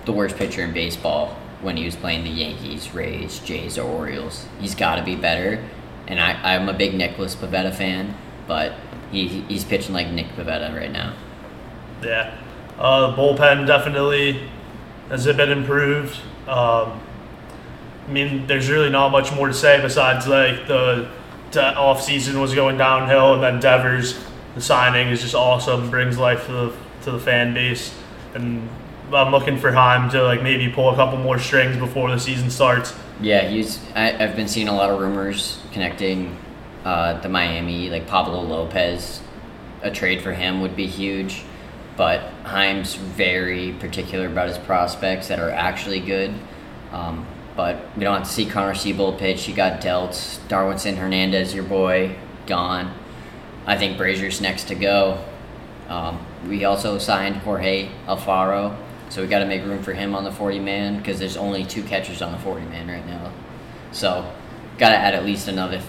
the 0.05 0.11
worst 0.11 0.37
pitcher 0.37 0.61
in 0.61 0.73
baseball 0.73 1.35
when 1.61 1.77
he 1.77 1.85
was 1.85 1.95
playing 1.95 2.23
the 2.23 2.29
Yankees, 2.29 2.93
Rays, 2.93 3.39
Jays, 3.39 3.77
or 3.77 3.89
Orioles. 3.89 4.45
He's 4.59 4.75
got 4.75 4.97
to 4.97 5.03
be 5.03 5.15
better. 5.15 5.63
And 6.07 6.19
I, 6.19 6.53
I'm 6.53 6.69
a 6.69 6.73
big 6.73 6.93
Nicholas 6.93 7.35
Pivetta 7.35 7.73
fan, 7.73 8.15
but 8.47 8.73
he, 9.11 9.27
he's 9.27 9.63
pitching 9.63 9.93
like 9.93 10.09
Nick 10.09 10.27
Pivetta 10.35 10.75
right 10.75 10.91
now. 10.91 11.13
Yeah, 12.03 12.37
uh, 12.77 13.15
bullpen 13.15 13.65
definitely 13.65 14.47
has 15.09 15.25
it 15.25 15.35
been 15.35 15.51
improved. 15.51 16.15
Um, 16.47 17.01
I 18.07 18.11
mean, 18.11 18.47
there's 18.47 18.69
really 18.69 18.89
not 18.89 19.09
much 19.09 19.33
more 19.33 19.47
to 19.47 19.53
say 19.53 19.81
besides 19.81 20.27
like 20.27 20.67
the 20.67 21.09
off 21.55 22.01
season 22.01 22.39
was 22.39 22.53
going 22.53 22.77
downhill, 22.77 23.35
and 23.35 23.43
then 23.43 23.59
Devers, 23.59 24.19
the 24.55 24.61
signing 24.61 25.07
is 25.07 25.21
just 25.21 25.35
awesome, 25.35 25.89
brings 25.89 26.17
life 26.17 26.45
to 26.47 26.51
the 26.51 26.77
to 27.03 27.11
the 27.11 27.19
fan 27.19 27.53
base, 27.53 27.95
and 28.33 28.67
I'm 29.13 29.31
looking 29.31 29.57
for 29.57 29.71
Chaim 29.71 30.09
to 30.09 30.23
like 30.23 30.43
maybe 30.43 30.69
pull 30.69 30.89
a 30.89 30.95
couple 30.95 31.17
more 31.19 31.39
strings 31.39 31.77
before 31.77 32.09
the 32.09 32.19
season 32.19 32.49
starts. 32.49 32.93
Yeah, 33.21 33.47
he's. 33.47 33.79
I, 33.95 34.23
I've 34.23 34.35
been 34.35 34.47
seeing 34.47 34.67
a 34.67 34.75
lot 34.75 34.89
of 34.89 34.99
rumors 34.99 35.59
connecting 35.71 36.37
uh, 36.83 37.19
the 37.21 37.29
Miami, 37.29 37.89
like 37.89 38.07
Pablo 38.07 38.41
Lopez. 38.41 39.21
A 39.83 39.91
trade 39.91 40.21
for 40.21 40.33
him 40.33 40.61
would 40.61 40.75
be 40.75 40.87
huge, 40.87 41.43
but 41.95 42.31
Chaim's 42.43 42.95
very 42.95 43.73
particular 43.73 44.25
about 44.25 44.47
his 44.47 44.57
prospects 44.57 45.27
that 45.27 45.39
are 45.39 45.51
actually 45.51 45.99
good. 45.99 46.33
Um, 46.91 47.27
but 47.57 47.81
we 47.97 48.03
don't 48.03 48.19
have 48.19 48.27
to 48.27 48.33
see 48.33 48.45
Connor 48.45 48.75
Seabold 48.75 49.17
pitch. 49.17 49.43
He 49.43 49.51
got 49.51 49.81
dealt. 49.81 50.11
Darwinzon 50.47 50.95
Hernandez, 50.95 51.55
your 51.55 51.63
boy, 51.63 52.15
gone. 52.45 52.93
I 53.65 53.77
think 53.77 53.97
Brasier's 53.97 54.39
next 54.39 54.65
to 54.65 54.75
go. 54.75 55.25
Um, 55.89 56.23
we 56.47 56.65
also 56.65 56.99
signed 56.99 57.37
Jorge 57.37 57.89
Alfaro, 58.05 58.77
so 59.09 59.21
we 59.21 59.27
got 59.27 59.39
to 59.39 59.45
make 59.45 59.63
room 59.63 59.81
for 59.81 59.93
him 59.93 60.13
on 60.15 60.23
the 60.23 60.31
40 60.31 60.59
man 60.59 60.97
because 60.97 61.17
there's 61.17 61.35
only 61.35 61.65
two 61.65 61.81
catchers 61.81 62.21
on 62.21 62.31
the 62.31 62.37
40 62.37 62.65
man 62.65 62.87
right 62.87 63.05
now. 63.05 63.33
So, 63.91 64.31
got 64.77 64.89
to 64.89 64.95
add 64.95 65.15
at 65.15 65.25
least 65.25 65.47
another 65.47 65.81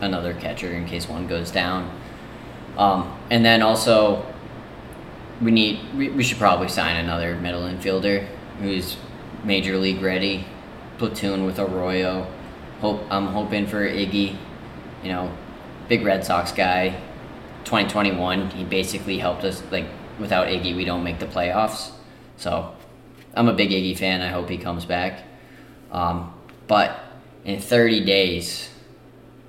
another 0.00 0.34
catcher 0.34 0.70
in 0.72 0.84
case 0.84 1.08
one 1.08 1.26
goes 1.26 1.50
down. 1.50 1.90
Um, 2.76 3.18
and 3.30 3.42
then 3.44 3.62
also, 3.62 4.26
we 5.40 5.50
need 5.50 5.80
we, 5.96 6.10
we 6.10 6.22
should 6.22 6.38
probably 6.38 6.68
sign 6.68 6.96
another 6.96 7.36
middle 7.36 7.62
infielder 7.62 8.26
who's 8.60 8.96
major 9.44 9.78
league 9.78 10.02
ready, 10.02 10.44
platoon 10.98 11.44
with 11.44 11.58
Arroyo. 11.58 12.26
Hope 12.80 13.04
I'm 13.10 13.28
hoping 13.28 13.66
for 13.66 13.86
Iggy, 13.86 14.36
you 15.02 15.08
know, 15.08 15.32
big 15.88 16.04
Red 16.04 16.24
Sox 16.24 16.52
guy. 16.52 17.00
2021, 17.64 18.50
he 18.50 18.64
basically 18.64 19.18
helped 19.18 19.44
us. 19.44 19.62
Like 19.70 19.86
without 20.18 20.46
Iggy, 20.48 20.76
we 20.76 20.84
don't 20.84 21.02
make 21.02 21.18
the 21.18 21.26
playoffs. 21.26 21.90
So 22.36 22.74
I'm 23.34 23.48
a 23.48 23.54
big 23.54 23.70
Iggy 23.70 23.96
fan. 23.96 24.22
I 24.22 24.28
hope 24.28 24.48
he 24.48 24.58
comes 24.58 24.84
back. 24.84 25.24
Um, 25.90 26.34
but 26.66 27.00
in 27.44 27.60
30 27.60 28.04
days, 28.04 28.70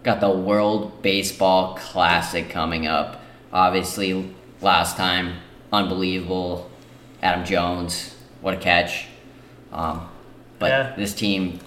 got 0.04 0.20
the 0.20 0.30
World 0.30 1.02
Baseball 1.02 1.76
Classic 1.76 2.50
coming 2.50 2.88
up. 2.88 3.22
Obviously, 3.52 4.34
last 4.62 4.98
time, 4.98 5.38
unbelievable. 5.72 6.70
Adam 7.22 7.46
Jones, 7.46 8.16
what 8.42 8.54
a 8.54 8.58
catch. 8.58 9.08
Um, 9.72 10.08
but 10.60 10.70
Yeah. 10.70 10.94
this 10.98 11.14
team 11.14 11.60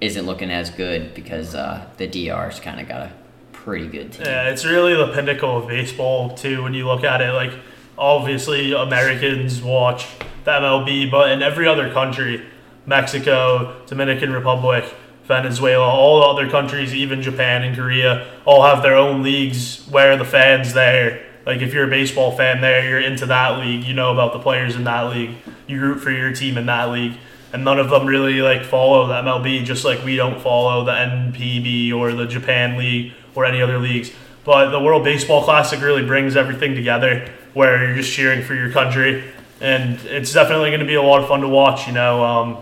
isn't 0.00 0.26
looking 0.26 0.50
as 0.50 0.70
good 0.70 1.14
because 1.14 1.54
uh, 1.54 1.86
the 1.96 2.06
DR's 2.06 2.58
kind 2.60 2.80
of 2.80 2.88
got 2.88 3.02
a 3.02 3.12
pretty 3.52 3.86
good 3.86 4.12
team. 4.12 4.26
Yeah, 4.26 4.48
it's 4.48 4.64
really 4.64 4.94
the 4.94 5.08
pinnacle 5.12 5.58
of 5.58 5.68
baseball 5.68 6.30
too. 6.36 6.62
When 6.62 6.74
you 6.74 6.86
look 6.86 7.04
at 7.04 7.20
it, 7.20 7.32
like 7.32 7.52
obviously 7.96 8.72
Americans 8.72 9.62
watch 9.62 10.06
the 10.44 10.50
MLB, 10.50 11.10
but 11.10 11.30
in 11.30 11.42
every 11.42 11.68
other 11.68 11.92
country, 11.92 12.44
Mexico, 12.86 13.76
Dominican 13.86 14.32
Republic, 14.32 14.84
Venezuela, 15.24 15.86
all 15.88 16.22
other 16.24 16.50
countries, 16.50 16.94
even 16.94 17.22
Japan 17.22 17.62
and 17.62 17.76
Korea, 17.76 18.26
all 18.44 18.64
have 18.64 18.82
their 18.82 18.96
own 18.96 19.22
leagues 19.22 19.86
where 19.90 20.16
the 20.16 20.24
fans 20.24 20.74
there. 20.74 21.24
Like 21.46 21.60
if 21.60 21.72
you're 21.72 21.84
a 21.86 21.90
baseball 21.90 22.32
fan 22.36 22.60
there, 22.60 22.88
you're 22.88 23.00
into 23.00 23.26
that 23.26 23.58
league. 23.60 23.84
You 23.84 23.94
know 23.94 24.12
about 24.12 24.32
the 24.32 24.38
players 24.40 24.74
in 24.76 24.84
that 24.84 25.02
league. 25.10 25.36
You 25.66 25.80
root 25.80 26.00
for 26.00 26.10
your 26.10 26.32
team 26.32 26.58
in 26.58 26.66
that 26.66 26.90
league. 26.90 27.14
And 27.52 27.64
none 27.64 27.78
of 27.78 27.90
them 27.90 28.06
really 28.06 28.40
like 28.40 28.64
follow 28.64 29.06
the 29.06 29.14
MLB, 29.14 29.64
just 29.64 29.84
like 29.84 30.02
we 30.04 30.16
don't 30.16 30.40
follow 30.40 30.84
the 30.84 30.92
NPB 30.92 31.92
or 31.92 32.12
the 32.12 32.26
Japan 32.26 32.78
League 32.78 33.12
or 33.34 33.44
any 33.44 33.60
other 33.60 33.78
leagues. 33.78 34.10
But 34.44 34.70
the 34.70 34.80
World 34.80 35.04
Baseball 35.04 35.44
Classic 35.44 35.80
really 35.80 36.04
brings 36.04 36.36
everything 36.36 36.74
together 36.74 37.30
where 37.54 37.86
you're 37.86 37.96
just 37.96 38.12
cheering 38.12 38.42
for 38.42 38.54
your 38.54 38.70
country. 38.70 39.24
And 39.60 40.00
it's 40.06 40.32
definitely 40.32 40.70
going 40.70 40.80
to 40.80 40.86
be 40.86 40.94
a 40.94 41.02
lot 41.02 41.22
of 41.22 41.28
fun 41.28 41.42
to 41.42 41.48
watch. 41.48 41.86
You 41.86 41.92
know, 41.92 42.24
um, 42.24 42.58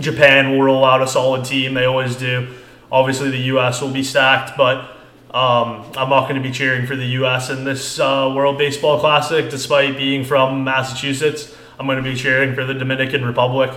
Japan 0.00 0.50
will 0.50 0.62
roll 0.62 0.84
out 0.84 1.02
a 1.02 1.06
solid 1.06 1.44
team. 1.44 1.74
They 1.74 1.84
always 1.84 2.16
do. 2.16 2.54
Obviously, 2.90 3.30
the 3.30 3.38
U.S. 3.38 3.80
will 3.80 3.92
be 3.92 4.02
stacked, 4.02 4.56
but 4.56 4.96
um, 5.32 5.84
I'm 5.96 6.08
not 6.08 6.28
going 6.28 6.36
to 6.36 6.40
be 6.40 6.52
cheering 6.52 6.86
for 6.86 6.96
the 6.96 7.06
U.S. 7.06 7.50
in 7.50 7.64
this 7.64 8.00
uh, 8.00 8.32
World 8.34 8.58
Baseball 8.58 8.98
Classic, 8.98 9.50
despite 9.50 9.96
being 9.96 10.24
from 10.24 10.64
Massachusetts. 10.64 11.54
I'm 11.78 11.86
going 11.86 12.02
to 12.02 12.10
be 12.10 12.16
cheering 12.16 12.54
for 12.54 12.64
the 12.64 12.74
Dominican 12.74 13.24
Republic. 13.24 13.70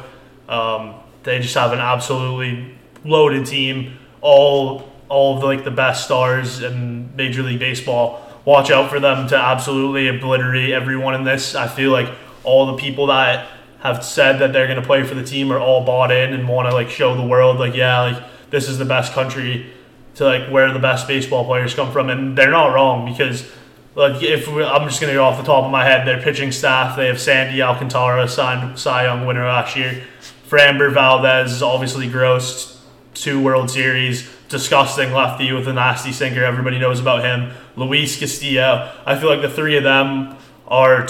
Um, 0.50 0.96
they 1.24 1.39
just 1.39 1.56
have 1.56 1.72
an 1.72 1.79
absolutely 1.79 2.75
loaded 3.06 3.46
team. 3.46 3.98
All 4.20 4.89
all 5.08 5.36
of 5.36 5.41
the, 5.41 5.48
like 5.48 5.63
the 5.63 5.72
best 5.72 6.06
stars 6.06 6.62
in 6.62 7.15
Major 7.15 7.41
League 7.41 7.60
Baseball. 7.60 8.22
Watch 8.46 8.70
out 8.70 8.89
for 8.89 9.00
them 9.00 9.27
to 9.29 9.38
absolutely 9.38 10.08
obliterate 10.08 10.72
everyone 10.72 11.15
in 11.15 11.24
this. 11.24 11.56
I 11.56 11.68
feel 11.68 11.91
like 11.91 12.10
all 12.44 12.68
the 12.68 12.77
people 12.77 13.08
that 13.08 13.48
have 13.79 14.03
said 14.03 14.39
that 14.39 14.53
they're 14.53 14.68
going 14.68 14.79
to 14.79 14.86
play 14.86 15.03
for 15.03 15.15
the 15.15 15.24
team 15.24 15.51
are 15.51 15.60
all 15.60 15.86
bought 15.86 16.12
in 16.12 16.34
and 16.34 16.48
want 16.48 16.70
to 16.70 16.74
like 16.74 16.89
show 16.89 17.15
the 17.15 17.25
world 17.25 17.60
like 17.60 17.74
yeah 17.74 18.01
like 18.01 18.24
this 18.50 18.68
is 18.68 18.77
the 18.77 18.86
best 18.86 19.13
country 19.13 19.72
to 20.15 20.25
like 20.25 20.50
where 20.50 20.72
the 20.74 20.79
best 20.79 21.08
baseball 21.08 21.46
players 21.46 21.74
come 21.74 21.91
from 21.91 22.10
and 22.10 22.38
they're 22.38 22.51
not 22.51 22.74
wrong 22.74 23.10
because 23.10 23.50
like 23.96 24.22
if 24.22 24.48
we, 24.48 24.63
I'm 24.63 24.88
just 24.88 25.00
going 25.00 25.12
to 25.12 25.18
go 25.18 25.24
off 25.24 25.38
the 25.38 25.46
top 25.46 25.63
of 25.63 25.72
my 25.72 25.86
head 25.86 26.06
their 26.06 26.22
pitching 26.22 26.51
staff 26.51 26.98
they 26.98 27.08
have 27.08 27.20
Sandy 27.20 27.62
Alcantara 27.62 28.27
signed 28.27 28.77
Cy 28.77 29.06
Young 29.06 29.25
winner 29.25 29.46
last 29.46 29.77
year 29.77 30.03
Framber 30.50 30.91
Valdez 30.91 31.62
obviously 31.62 32.10
gross 32.10 32.82
two 33.13 33.41
World 33.41 33.70
Series 33.70 34.29
disgusting 34.50 35.13
lefty 35.13 35.51
with 35.51 35.68
a 35.68 35.74
nasty 35.74 36.12
sinker 36.12 36.44
everybody 36.44 36.79
knows 36.79 37.00
about 37.00 37.24
him 37.24 37.51
Luis 37.75 38.18
Castillo 38.18 38.91
I 39.06 39.18
feel 39.18 39.29
like 39.29 39.41
the 39.41 39.50
three 39.50 39.77
of 39.77 39.84
them 39.84 40.36
are 40.68 41.08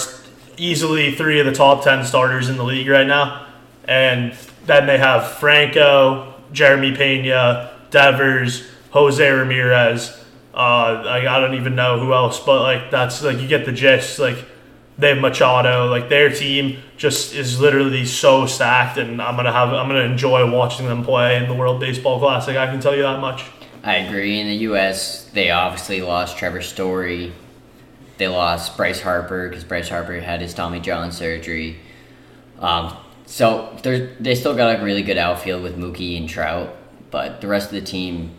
easily 0.60 1.14
three 1.14 1.40
of 1.40 1.46
the 1.46 1.52
top 1.52 1.82
10 1.82 2.04
starters 2.04 2.48
in 2.48 2.56
the 2.56 2.64
league 2.64 2.88
right 2.88 3.06
now. 3.06 3.46
And 3.84 4.34
then 4.66 4.86
they 4.86 4.98
have 4.98 5.32
Franco, 5.38 6.34
Jeremy 6.52 6.94
Pena, 6.94 7.70
Devers, 7.90 8.68
Jose 8.90 9.28
Ramirez. 9.28 10.16
Uh, 10.52 11.02
I 11.06 11.40
don't 11.40 11.54
even 11.54 11.74
know 11.74 11.98
who 11.98 12.12
else, 12.12 12.40
but 12.40 12.60
like 12.62 12.90
that's 12.90 13.22
like 13.22 13.38
you 13.38 13.48
get 13.48 13.64
the 13.64 13.72
gist. 13.72 14.18
Like 14.18 14.44
they 15.00 15.08
have 15.08 15.18
Machado. 15.18 15.86
Like 15.86 16.08
their 16.08 16.30
team 16.30 16.78
just 16.96 17.34
is 17.34 17.60
literally 17.60 18.04
so 18.04 18.46
stacked, 18.46 18.98
and 18.98 19.20
I'm 19.20 19.36
gonna 19.36 19.52
have 19.52 19.70
I'm 19.72 19.88
gonna 19.88 20.00
enjoy 20.00 20.50
watching 20.50 20.86
them 20.86 21.04
play 21.04 21.36
in 21.36 21.48
the 21.48 21.54
World 21.54 21.80
Baseball 21.80 22.18
Classic. 22.18 22.56
I 22.56 22.66
can 22.66 22.80
tell 22.80 22.94
you 22.94 23.02
that 23.02 23.20
much. 23.20 23.44
I 23.82 23.96
agree. 23.96 24.40
In 24.40 24.46
the 24.46 24.56
U.S., 24.56 25.24
they 25.30 25.50
obviously 25.50 26.02
lost 26.02 26.36
Trevor 26.36 26.60
Story. 26.60 27.32
They 28.18 28.28
lost 28.28 28.76
Bryce 28.76 29.00
Harper 29.00 29.48
because 29.48 29.64
Bryce 29.64 29.88
Harper 29.88 30.20
had 30.20 30.42
his 30.42 30.52
Tommy 30.52 30.80
John 30.80 31.10
surgery. 31.12 31.78
Um, 32.58 32.94
so 33.24 33.74
they 33.82 34.34
still 34.34 34.54
got 34.54 34.78
a 34.78 34.84
really 34.84 35.02
good 35.02 35.16
outfield 35.16 35.62
with 35.62 35.78
Mookie 35.78 36.18
and 36.18 36.28
Trout, 36.28 36.76
but 37.10 37.40
the 37.40 37.46
rest 37.46 37.68
of 37.68 37.72
the 37.72 37.80
team, 37.80 38.32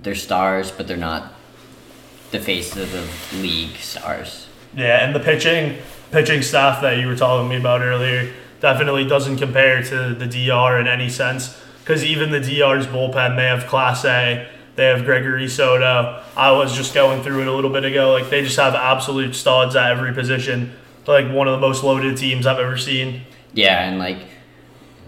they're 0.00 0.14
stars, 0.14 0.70
but 0.70 0.86
they're 0.86 0.96
not 0.98 1.32
the 2.32 2.40
face 2.40 2.76
of 2.76 2.90
the 2.92 3.38
league 3.38 3.76
stars. 3.76 4.48
Yeah, 4.74 5.04
and 5.04 5.14
the 5.14 5.20
pitching 5.20 5.78
pitching 6.10 6.42
staff 6.42 6.82
that 6.82 6.98
you 6.98 7.06
were 7.06 7.16
telling 7.16 7.48
me 7.48 7.56
about 7.56 7.80
earlier 7.80 8.32
definitely 8.60 9.06
doesn't 9.06 9.38
compare 9.38 9.82
to 9.82 10.14
the 10.14 10.26
DR 10.26 10.78
in 10.78 10.86
any 10.86 11.08
sense. 11.08 11.58
Because 11.80 12.04
even 12.04 12.30
the 12.30 12.38
DR's 12.38 12.86
bullpen, 12.86 13.36
they 13.36 13.44
have 13.44 13.64
Clase, 13.64 14.46
they 14.76 14.84
have 14.84 15.04
Gregory 15.04 15.48
Soto. 15.48 16.22
I 16.36 16.52
was 16.52 16.74
just 16.74 16.94
going 16.94 17.22
through 17.22 17.42
it 17.42 17.48
a 17.48 17.52
little 17.52 17.70
bit 17.70 17.84
ago. 17.84 18.12
Like 18.12 18.30
they 18.30 18.42
just 18.42 18.56
have 18.56 18.74
absolute 18.74 19.34
studs 19.34 19.74
at 19.74 19.90
every 19.90 20.12
position. 20.12 20.72
Like 21.06 21.30
one 21.30 21.48
of 21.48 21.52
the 21.52 21.66
most 21.66 21.82
loaded 21.82 22.16
teams 22.16 22.46
I've 22.46 22.60
ever 22.60 22.78
seen. 22.78 23.22
Yeah, 23.52 23.88
and 23.88 23.98
like 23.98 24.18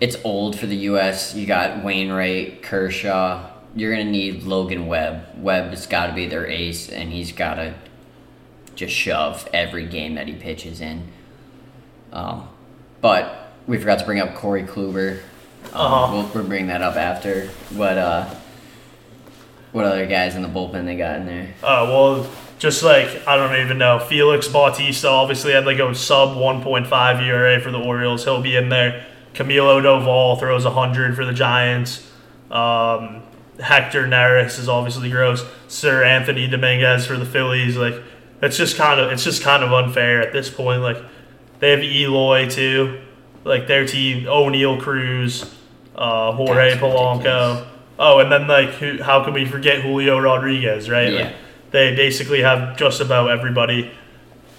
it's 0.01 0.17
old 0.25 0.59
for 0.59 0.67
the 0.67 0.77
U.S. 0.77 1.35
You 1.35 1.47
got 1.47 1.85
Wainwright, 1.85 2.63
Kershaw. 2.63 3.51
You're 3.77 3.93
gonna 3.93 4.11
need 4.11 4.43
Logan 4.43 4.87
Webb. 4.87 5.27
Webb 5.39 5.71
has 5.71 5.87
got 5.87 6.09
to 6.09 6.13
be 6.13 6.27
their 6.27 6.47
ace, 6.47 6.89
and 6.89 7.11
he's 7.11 7.33
got 7.33 7.55
to 7.55 7.75
just 8.75 8.95
shove 8.95 9.49
every 9.53 9.87
game 9.87 10.15
that 10.17 10.27
he 10.29 10.35
pitches 10.35 10.81
in. 10.81 11.09
Um, 12.13 12.49
but 13.01 13.53
we 13.67 13.79
forgot 13.79 13.99
to 14.01 14.05
bring 14.05 14.21
up 14.21 14.35
Corey 14.35 14.63
Kluber. 14.65 15.21
Um, 15.73 15.81
Uh-huh. 15.81 16.13
we'll, 16.15 16.31
we'll 16.35 16.45
bring 16.45 16.67
that 16.69 16.83
up 16.83 16.97
after. 16.97 17.51
But 17.77 17.99
uh, 17.99 18.35
what 19.73 19.85
other 19.85 20.07
guys 20.07 20.37
in 20.37 20.43
the 20.43 20.49
bullpen 20.49 20.85
they 20.85 20.97
got 20.97 21.17
in 21.17 21.27
there? 21.27 21.55
Uh, 21.63 21.87
well, 21.91 22.31
just 22.59 22.83
like 22.83 23.27
I 23.27 23.37
don't 23.37 23.57
even 23.65 23.79
know. 23.79 23.99
Felix 23.99 24.47
Bautista 24.49 25.09
obviously 25.09 25.53
had 25.53 25.67
like 25.67 25.79
a 25.79 25.95
sub 25.95 26.37
1.5 26.37 27.23
ERA 27.23 27.61
for 27.61 27.71
the 27.71 27.79
Orioles. 27.81 28.25
He'll 28.25 28.43
be 28.43 28.57
in 28.57 28.69
there. 28.69 29.07
Camilo 29.35 29.83
Doval 29.83 30.39
throws 30.39 30.65
100 30.65 31.17
for 31.17 31.25
the 31.25 31.33
Giants. 31.33 32.09
Um, 32.51 33.23
Hector 33.61 34.07
Neris 34.07 34.59
is 34.61 34.69
obviously 34.69 35.11
gross. 35.11 35.43
Seranthony 35.69 36.49
Dominguez 36.49 37.07
for 37.07 37.17
the 37.17 37.25
Phillies. 37.27 37.77
Like 37.77 38.01
it's 38.45 38.57
just 38.57 38.77
kind 38.77 39.01
of 39.01 39.13
it's 39.13 39.25
just 39.25 39.43
kind 39.43 39.63
of 39.63 39.73
unfair 39.73 40.21
at 40.21 40.33
this 40.33 40.51
point. 40.51 40.83
Like 40.83 40.99
they 41.61 41.71
have 41.71 41.83
Eloy 41.83 42.49
too. 42.49 43.01
Like 43.45 43.67
their 43.67 43.87
team, 43.87 44.25
Oneil 44.25 44.81
Cruz, 44.81 45.45
uh, 45.95 46.33
Jorge 46.33 46.71
That's 46.71 46.81
Polanco. 46.81 47.19
ridiculous. 47.19 47.69
Oh, 47.99 48.19
and 48.19 48.33
then 48.33 48.49
like 48.49 48.71
who, 48.71 49.03
how 49.03 49.23
can 49.23 49.35
we 49.35 49.45
forget 49.45 49.83
Julio 49.83 50.19
Rodriguez, 50.19 50.91
right? 50.91 51.13
Yeah. 51.13 51.23
Like, 51.25 51.35
they 51.71 51.95
basically 51.95 52.41
have 52.43 52.77
just 52.77 53.01
about 53.01 53.31
everybody. 53.31 53.91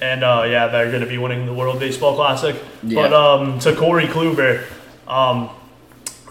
And 0.02 0.24
uh, 0.24 0.46
yeah, 0.48 0.68
they're 0.68 0.90
going 0.90 1.04
to 1.04 1.08
be 1.08 1.18
winning 1.18 1.46
the 1.46 1.54
World 1.54 1.80
Baseball 1.80 2.16
Classic. 2.16 2.56
Yeah. 2.84 3.02
But 3.02 3.14
um, 3.14 3.60
to 3.60 3.74
Corey 3.76 4.08
Kluber, 4.08 4.66
um, 5.08 5.50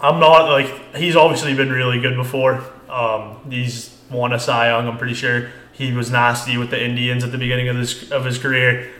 I'm 0.01 0.19
not 0.19 0.49
like 0.49 0.95
he's 0.95 1.15
obviously 1.15 1.55
been 1.55 1.71
really 1.71 1.99
good 1.99 2.15
before. 2.15 2.63
Um, 2.89 3.37
he's 3.49 3.97
won 4.11 4.33
a 4.33 4.39
Cy 4.39 4.67
Young. 4.69 4.87
I'm 4.87 4.97
pretty 4.97 5.15
sure 5.15 5.49
he 5.77 5.91
was 5.91 6.09
nasty 6.09 6.57
with 6.57 6.69
the 6.69 6.83
Indians 6.83 7.23
at 7.23 7.31
the 7.31 7.37
beginning 7.37 7.67
of 7.67 7.75
his 7.75 8.11
of 8.11 8.25
his 8.25 8.37
career. 8.37 8.91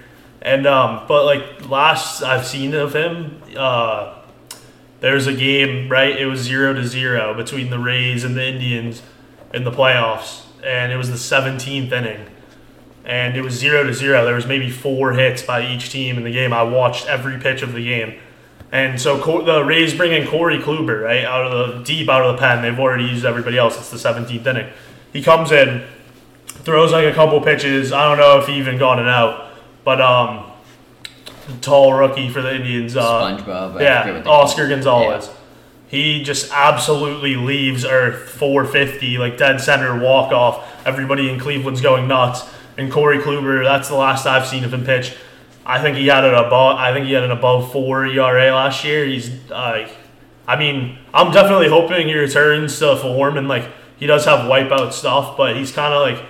And 0.41 0.67
um, 0.67 1.05
but 1.07 1.25
like 1.25 1.69
last 1.69 2.21
I've 2.21 2.45
seen 2.45 2.73
of 2.73 2.93
him, 2.95 3.41
uh, 3.57 4.15
there's 4.99 5.27
a 5.27 5.33
game 5.33 5.89
right. 5.89 6.15
It 6.15 6.27
was 6.27 6.41
zero 6.41 6.73
to 6.73 6.85
zero 6.85 7.33
between 7.33 7.69
the 7.69 7.79
Rays 7.79 8.23
and 8.23 8.35
the 8.35 8.45
Indians 8.45 9.01
in 9.53 9.63
the 9.63 9.71
playoffs, 9.71 10.43
and 10.63 10.91
it 10.91 10.97
was 10.97 11.09
the 11.09 11.15
17th 11.35 11.91
inning. 11.91 12.27
and 13.05 13.37
it 13.37 13.41
was 13.41 13.53
zero 13.53 13.83
to 13.83 13.93
zero. 13.93 14.25
There 14.25 14.35
was 14.35 14.47
maybe 14.47 14.69
four 14.69 15.13
hits 15.13 15.43
by 15.43 15.65
each 15.65 15.91
team 15.91 16.17
in 16.17 16.23
the 16.23 16.31
game. 16.31 16.51
I 16.53 16.63
watched 16.63 17.05
every 17.07 17.39
pitch 17.39 17.61
of 17.61 17.73
the 17.73 17.83
game, 17.83 18.15
and 18.71 18.99
so 18.99 19.17
the 19.43 19.63
Rays 19.63 19.93
bring 19.93 20.11
in 20.11 20.27
Corey 20.27 20.59
Kluber 20.59 21.03
right 21.03 21.23
out 21.23 21.45
of 21.45 21.77
the 21.77 21.83
deep 21.83 22.09
out 22.09 22.25
of 22.25 22.35
the 22.35 22.39
pen. 22.39 22.61
They've 22.61 22.79
already 22.79 23.05
used 23.05 23.23
everybody 23.25 23.57
else. 23.57 23.77
It's 23.77 23.89
the 23.91 24.09
17th 24.09 24.45
inning. 24.45 24.69
He 25.13 25.21
comes 25.23 25.51
in, 25.51 25.85
throws 26.65 26.91
like 26.91 27.05
a 27.05 27.13
couple 27.13 27.39
pitches. 27.39 27.93
I 27.93 28.09
don't 28.09 28.17
know 28.17 28.39
if 28.39 28.47
he 28.47 28.55
even 28.55 28.77
got 28.77 28.99
it 28.99 29.07
out, 29.07 29.53
but 29.83 30.01
um, 30.01 30.51
tall 31.61 31.93
rookie 31.93 32.29
for 32.29 32.41
the 32.41 32.55
Indians. 32.55 32.97
Uh, 32.97 33.37
SpongeBob. 33.37 33.77
I 33.77 33.81
yeah, 33.81 34.23
Oscar 34.25 34.67
Gonzalez. 34.67 35.29
He 35.87 36.23
just 36.23 36.51
absolutely 36.51 37.35
leaves 37.35 37.85
Earth 37.85 38.29
450, 38.31 39.17
like 39.19 39.37
dead 39.37 39.61
center 39.61 39.97
walk 39.97 40.31
off. 40.31 40.85
Everybody 40.85 41.29
in 41.29 41.39
Cleveland's 41.39 41.79
going 41.79 42.07
nuts. 42.07 42.43
And 42.77 42.91
Corey 42.91 43.19
Kluber, 43.19 43.63
that's 43.63 43.87
the 43.87 43.95
last 43.95 44.25
I've 44.25 44.47
seen 44.47 44.65
of 44.65 44.73
him 44.73 44.83
pitch. 44.83 45.15
I 45.65 45.81
think 45.81 45.97
he 45.97 46.07
had 46.07 46.25
an 46.25 46.33
above. 46.33 46.77
I 46.77 46.91
think 46.91 47.05
he 47.05 47.13
had 47.13 47.23
an 47.23 47.31
above 47.31 47.71
four 47.71 48.05
ERA 48.05 48.53
last 48.53 48.83
year. 48.83 49.05
He's 49.05 49.31
like, 49.49 49.89
I 50.47 50.57
mean, 50.57 50.97
I'm 51.13 51.31
definitely 51.31 51.69
hoping 51.69 52.07
he 52.07 52.15
returns 52.15 52.77
to 52.79 52.97
form 52.97 53.37
and 53.37 53.47
like 53.47 53.69
he 53.97 54.05
does 54.07 54.25
have 54.25 54.49
wipeout 54.49 54.91
stuff, 54.91 55.37
but 55.37 55.55
he's 55.55 55.71
kind 55.71 55.93
of 55.93 56.01
like 56.01 56.25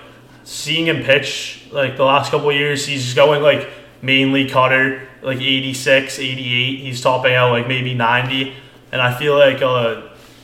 seeing 0.46 0.86
him 0.86 1.02
pitch 1.02 1.66
like 1.72 1.96
the 1.96 2.04
last 2.04 2.30
couple 2.30 2.50
years. 2.52 2.86
He's 2.86 3.12
going 3.14 3.42
like 3.42 3.68
mainly 4.00 4.48
cutter, 4.48 5.08
like 5.20 5.40
86, 5.40 6.18
88. 6.18 6.78
He's 6.80 7.00
topping 7.00 7.34
out 7.34 7.50
like 7.50 7.68
maybe 7.68 7.92
90, 7.94 8.54
and 8.92 9.02
I 9.02 9.12
feel 9.12 9.36
like 9.36 9.60
uh, 9.60 10.02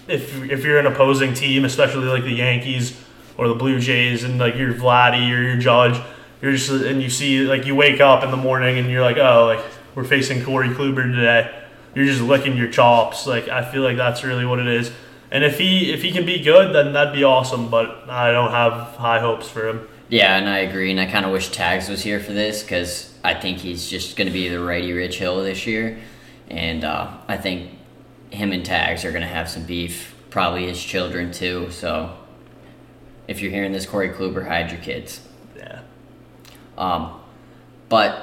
if 0.08 0.42
if 0.50 0.64
you're 0.64 0.78
an 0.78 0.86
opposing 0.86 1.32
team, 1.32 1.64
especially 1.64 2.06
like 2.06 2.24
the 2.24 2.32
Yankees 2.32 3.00
or 3.38 3.48
the 3.48 3.54
Blue 3.54 3.80
Jays, 3.80 4.24
and 4.24 4.38
like 4.38 4.56
you're 4.56 4.74
Vladdy 4.74 5.30
or 5.30 5.42
your 5.42 5.56
Judge, 5.56 5.98
you're 6.42 6.52
just 6.52 6.70
and 6.70 7.00
you 7.00 7.08
see 7.08 7.40
like 7.40 7.64
you 7.64 7.74
wake 7.76 8.00
up 8.00 8.24
in 8.24 8.30
the 8.30 8.36
morning 8.36 8.78
and 8.78 8.90
you're 8.90 9.02
like, 9.02 9.16
oh, 9.16 9.46
like 9.46 9.64
we're 9.94 10.04
facing 10.04 10.44
Corey 10.44 10.68
Kluber 10.68 11.04
today. 11.04 11.58
You're 11.94 12.06
just 12.06 12.22
licking 12.22 12.56
your 12.56 12.68
chops. 12.68 13.26
Like 13.26 13.48
I 13.48 13.64
feel 13.70 13.82
like 13.82 13.96
that's 13.96 14.24
really 14.24 14.44
what 14.44 14.58
it 14.58 14.66
is. 14.66 14.90
And 15.30 15.44
if 15.44 15.58
he 15.58 15.92
if 15.92 16.02
he 16.02 16.10
can 16.10 16.26
be 16.26 16.42
good, 16.42 16.74
then 16.74 16.92
that'd 16.92 17.14
be 17.14 17.22
awesome. 17.22 17.70
But 17.70 18.10
I 18.10 18.32
don't 18.32 18.50
have 18.50 18.96
high 18.96 19.20
hopes 19.20 19.48
for 19.48 19.68
him. 19.68 19.88
Yeah, 20.12 20.36
and 20.36 20.46
I 20.46 20.58
agree, 20.58 20.90
and 20.90 21.00
I 21.00 21.06
kind 21.06 21.24
of 21.24 21.32
wish 21.32 21.48
Tags 21.48 21.88
was 21.88 22.02
here 22.02 22.20
for 22.20 22.34
this 22.34 22.62
because 22.62 23.14
I 23.24 23.32
think 23.32 23.56
he's 23.56 23.88
just 23.88 24.14
going 24.14 24.26
to 24.26 24.32
be 24.32 24.46
the 24.50 24.60
righty 24.60 24.92
Rich 24.92 25.16
Hill 25.16 25.42
this 25.42 25.66
year, 25.66 26.00
and 26.50 26.84
uh, 26.84 27.16
I 27.28 27.38
think 27.38 27.70
him 28.28 28.52
and 28.52 28.62
Tags 28.62 29.06
are 29.06 29.10
going 29.10 29.22
to 29.22 29.26
have 29.26 29.48
some 29.48 29.64
beef. 29.64 30.14
Probably 30.28 30.66
his 30.66 30.84
children 30.84 31.32
too. 31.32 31.70
So 31.70 32.14
if 33.26 33.40
you're 33.40 33.50
hearing 33.50 33.72
this, 33.72 33.86
Corey 33.86 34.10
Kluber, 34.10 34.46
hide 34.46 34.70
your 34.70 34.82
kids. 34.82 35.26
Yeah. 35.56 35.80
Um, 36.76 37.18
but 37.88 38.22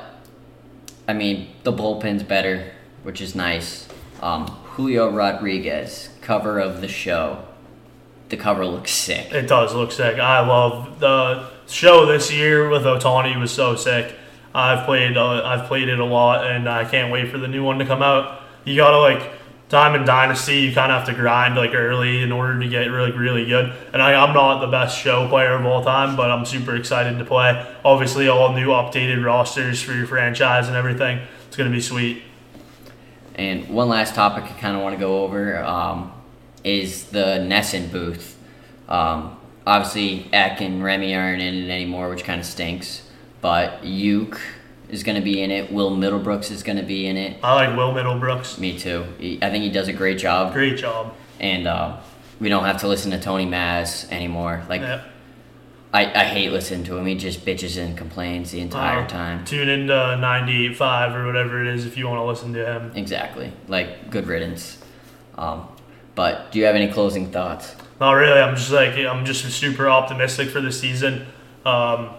I 1.08 1.13
mean, 1.13 1.48
the 1.63 1.74
bullpen's 1.74 2.22
better, 2.22 2.72
which 3.01 3.19
is 3.19 3.34
nice. 3.34 3.88
Um, 4.22 4.46
Julio 4.46 5.10
Rodriguez, 5.10 6.10
cover 6.22 6.60
of 6.60 6.81
the 6.81 6.88
show. 6.88 7.48
The 8.29 8.38
cover 8.38 8.63
looks 8.63 8.91
sick. 8.91 9.34
It 9.34 9.48
does 9.48 9.74
look 9.74 9.91
sick. 9.91 10.19
I 10.19 10.41
love 10.41 11.00
the 11.00 11.58
show 11.69 12.05
this 12.05 12.31
year 12.31 12.69
with 12.69 12.83
Ohtani 12.83 13.39
was 13.39 13.51
so 13.51 13.75
sick. 13.75 14.15
I've 14.53 14.85
played 14.85 15.15
uh, 15.17 15.43
I've 15.43 15.67
played 15.67 15.89
it 15.89 15.99
a 15.99 16.05
lot, 16.05 16.49
and 16.49 16.67
I 16.67 16.85
can't 16.85 17.11
wait 17.11 17.29
for 17.29 17.38
the 17.38 17.47
new 17.47 17.63
one 17.63 17.79
to 17.79 17.85
come 17.85 18.01
out. 18.01 18.41
You 18.65 18.75
gotta 18.75 18.97
like 18.97 19.31
Diamond 19.69 20.05
Dynasty. 20.05 20.61
You 20.61 20.73
kind 20.73 20.91
of 20.91 20.99
have 20.99 21.07
to 21.07 21.13
grind 21.13 21.55
like 21.55 21.73
early 21.73 22.21
in 22.23 22.31
order 22.31 22.59
to 22.59 22.67
get 22.67 22.88
really 22.88 23.11
really 23.11 23.45
good. 23.45 23.73
And 23.93 24.01
I, 24.01 24.15
I'm 24.15 24.33
not 24.33 24.59
the 24.59 24.71
best 24.71 24.99
show 24.99 25.27
player 25.29 25.53
of 25.53 25.65
all 25.65 25.83
time, 25.83 26.15
but 26.15 26.31
I'm 26.31 26.45
super 26.45 26.75
excited 26.75 27.19
to 27.19 27.25
play. 27.25 27.65
Obviously, 27.85 28.27
all 28.27 28.53
new 28.53 28.69
updated 28.69 29.23
rosters 29.23 29.81
for 29.81 29.93
your 29.93 30.07
franchise 30.07 30.67
and 30.67 30.75
everything. 30.75 31.19
It's 31.47 31.55
gonna 31.55 31.69
be 31.69 31.81
sweet. 31.81 32.23
And 33.35 33.69
one 33.69 33.88
last 33.88 34.15
topic 34.15 34.43
I 34.43 34.59
kind 34.59 34.75
of 34.75 34.83
want 34.83 34.95
to 34.95 34.99
go 34.99 35.23
over 35.23 35.63
um, 35.63 36.11
is 36.63 37.05
the 37.05 37.39
NESN 37.47 37.89
booth. 37.89 38.38
Um, 38.89 39.38
obviously, 39.69 40.27
Eck 40.34 40.62
and 40.62 40.84
Remy 40.84 41.15
aren't 41.15 41.41
in 41.41 41.53
it 41.55 41.69
anymore, 41.69 42.10
which 42.10 42.23
kind 42.23 42.39
of 42.39 42.45
stinks. 42.45 43.03
But 43.41 43.84
Youk 43.84 44.39
is 44.89 45.03
going 45.03 45.15
to 45.15 45.21
be 45.23 45.41
in 45.41 45.51
it. 45.51 45.71
Will 45.71 45.91
Middlebrooks 45.91 46.51
is 46.51 46.63
going 46.63 46.77
to 46.77 46.84
be 46.84 47.08
in 47.08 47.15
it. 47.15 47.38
I 47.43 47.53
like 47.53 47.77
Will 47.77 47.93
Middlebrooks. 47.93 48.58
Me 48.60 48.77
too. 48.77 49.05
He, 49.19 49.39
I 49.41 49.49
think 49.49 49.63
he 49.63 49.69
does 49.69 49.88
a 49.88 49.93
great 49.93 50.17
job. 50.17 50.51
Great 50.53 50.77
job. 50.77 51.13
And 51.39 51.67
uh, 51.67 51.97
we 52.39 52.49
don't 52.49 52.65
have 52.65 52.82
to 52.82 52.88
listen 52.88 53.12
to 53.12 53.19
Tony 53.19 53.45
Mazz 53.45 54.08
anymore. 54.12 54.63
Like, 54.67 54.82
Yeah. 54.82 55.03
I, 55.91 56.05
I 56.05 56.23
hate 56.25 56.51
listening 56.51 56.84
to 56.86 56.97
him. 56.97 57.05
He 57.08 57.15
just 57.15 57.43
bitches 57.45 57.82
and 57.84 57.97
complains 57.97 58.51
the 58.51 58.60
entire 58.60 58.99
Uh, 59.03 59.08
time. 59.08 59.43
Tune 59.45 59.69
into 59.69 59.93
98.5 59.93 61.15
or 61.15 61.25
whatever 61.25 61.62
it 61.62 61.67
is 61.67 61.86
if 61.86 61.97
you 61.97 62.08
want 62.08 62.19
to 62.19 62.23
listen 62.25 62.53
to 62.53 62.63
him. 62.65 62.91
Exactly. 62.95 63.51
Like, 63.67 64.12
good 64.12 64.27
riddance. 64.27 64.77
Um, 65.38 65.67
but 66.13 66.51
do 66.51 66.60
you 66.60 66.65
have 66.65 66.75
any 66.75 66.91
closing 66.91 67.32
thoughts? 67.32 67.75
Not 67.99 68.13
really. 68.13 68.39
I'm 68.39 68.55
just 68.55 68.71
like 68.71 68.93
I'm 68.93 69.25
just 69.25 69.43
super 69.51 69.89
optimistic 69.89 70.49
for 70.49 70.62
the 70.62 70.71
season. 70.71 71.25
Um, 71.65 72.12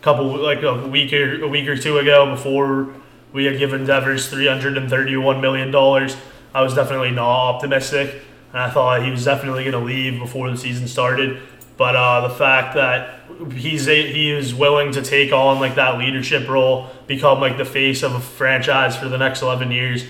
couple 0.00 0.36
like 0.38 0.62
a 0.62 0.86
week 0.88 1.12
or 1.12 1.42
a 1.42 1.48
week 1.48 1.68
or 1.68 1.76
two 1.76 1.98
ago, 1.98 2.26
before 2.34 2.94
we 3.32 3.44
had 3.44 3.58
given 3.58 3.84
Devers 3.84 4.28
331 4.28 5.40
million 5.40 5.70
dollars, 5.70 6.16
I 6.54 6.62
was 6.62 6.74
definitely 6.74 7.10
not 7.10 7.54
optimistic, 7.54 8.22
and 8.52 8.60
I 8.60 8.70
thought 8.70 9.02
he 9.02 9.10
was 9.10 9.24
definitely 9.24 9.64
going 9.64 9.72
to 9.72 9.84
leave 9.84 10.18
before 10.18 10.50
the 10.50 10.56
season 10.56 10.88
started. 10.88 11.40
But 11.76 11.94
uh, 11.94 12.26
the 12.26 12.34
fact 12.34 12.74
that 12.74 13.20
he's 13.52 13.86
a, 13.86 14.12
he 14.12 14.32
is 14.32 14.52
willing 14.52 14.92
to 14.92 15.02
take 15.02 15.32
on 15.32 15.60
like 15.60 15.76
that 15.76 15.98
leadership 15.98 16.48
role, 16.48 16.90
become 17.06 17.40
like 17.40 17.56
the 17.56 17.64
face 17.64 18.02
of 18.02 18.14
a 18.14 18.20
franchise 18.20 18.96
for 18.96 19.08
the 19.08 19.18
next 19.18 19.42
11 19.42 19.70
years, 19.70 20.04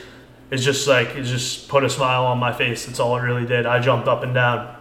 is 0.51 0.65
just 0.65 0.89
like 0.89 1.09
it 1.09 1.25
just 1.25 1.69
put 1.69 1.85
a 1.85 1.91
smile 1.91 2.25
on 2.25 2.39
my 2.39 2.53
face. 2.53 2.87
That's 2.87 3.01
all 3.01 3.17
it 3.19 3.21
really 3.21 3.45
did. 3.45 3.67
I 3.67 3.81
jumped 3.81 4.09
up 4.09 4.23
and 4.23 4.33
down. 4.33 4.78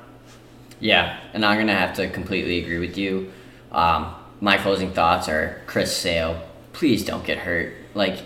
Yeah, 0.79 1.19
and 1.33 1.45
I'm 1.45 1.57
gonna 1.57 1.75
have 1.75 1.95
to 1.95 2.09
completely 2.09 2.63
agree 2.63 2.79
with 2.79 2.97
you. 2.97 3.31
Um, 3.71 4.13
my 4.39 4.57
closing 4.57 4.91
thoughts 4.91 5.27
are 5.27 5.61
Chris 5.65 5.95
Sale. 5.95 6.41
Please 6.73 7.03
don't 7.03 7.25
get 7.25 7.39
hurt. 7.39 7.73
Like, 7.93 8.19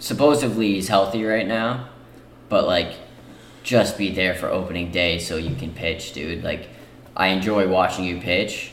supposedly 0.00 0.74
he's 0.74 0.88
healthy 0.88 1.24
right 1.24 1.46
now, 1.46 1.88
but 2.48 2.66
like, 2.66 2.94
just 3.62 3.98
be 3.98 4.12
there 4.12 4.34
for 4.34 4.48
opening 4.48 4.90
day 4.90 5.18
so 5.18 5.36
you 5.36 5.54
can 5.54 5.72
pitch, 5.72 6.12
dude. 6.12 6.42
Like, 6.42 6.68
I 7.16 7.28
enjoy 7.28 7.68
watching 7.68 8.04
you 8.04 8.20
pitch, 8.20 8.72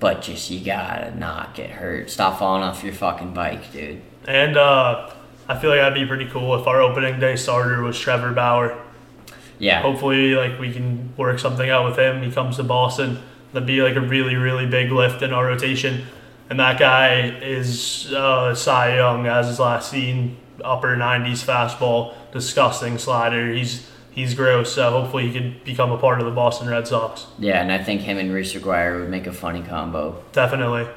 but 0.00 0.22
just 0.22 0.50
you 0.50 0.64
gotta 0.64 1.16
not 1.16 1.54
get 1.54 1.70
hurt. 1.70 2.10
Stop 2.10 2.38
falling 2.38 2.62
off 2.62 2.82
your 2.82 2.92
fucking 2.92 3.34
bike, 3.34 3.72
dude. 3.72 4.02
And 4.26 4.56
uh, 4.56 5.10
I 5.48 5.58
feel 5.58 5.70
like 5.70 5.80
that'd 5.80 5.94
be 5.94 6.06
pretty 6.06 6.28
cool 6.28 6.54
if 6.60 6.66
our 6.66 6.80
opening 6.80 7.18
day 7.20 7.36
starter 7.36 7.82
was 7.82 7.98
Trevor 7.98 8.32
Bauer. 8.32 8.80
Yeah, 9.62 9.80
Hopefully, 9.80 10.34
like 10.34 10.58
we 10.58 10.72
can 10.72 11.14
work 11.16 11.38
something 11.38 11.70
out 11.70 11.84
with 11.84 11.96
him. 11.96 12.20
He 12.20 12.32
comes 12.32 12.56
to 12.56 12.64
Boston. 12.64 13.18
That'd 13.52 13.66
be 13.66 13.80
like 13.80 13.94
a 13.94 14.00
really, 14.00 14.34
really 14.34 14.66
big 14.66 14.90
lift 14.90 15.22
in 15.22 15.32
our 15.32 15.46
rotation. 15.46 16.04
And 16.50 16.58
that 16.58 16.80
guy 16.80 17.30
is 17.40 18.12
uh, 18.12 18.54
Cy 18.56 18.96
Young, 18.96 19.26
as 19.28 19.46
his 19.46 19.60
last 19.60 19.88
seen, 19.88 20.36
upper 20.64 20.96
90s 20.96 21.44
fastball, 21.44 22.14
disgusting 22.32 22.98
slider. 22.98 23.52
He's 23.52 23.88
he's 24.10 24.34
gross. 24.34 24.74
So 24.74 24.90
hopefully, 24.90 25.28
he 25.28 25.32
could 25.32 25.62
become 25.62 25.92
a 25.92 25.98
part 25.98 26.18
of 26.18 26.26
the 26.26 26.32
Boston 26.32 26.68
Red 26.68 26.88
Sox. 26.88 27.26
yeah, 27.38 27.62
and 27.62 27.70
I 27.70 27.78
think 27.78 28.00
him 28.00 28.18
and 28.18 28.32
Reese 28.32 28.52
McGuire 28.54 28.98
would 28.98 29.10
make 29.10 29.28
a 29.28 29.32
funny 29.32 29.62
combo. 29.62 30.24
Definitely. 30.32 30.88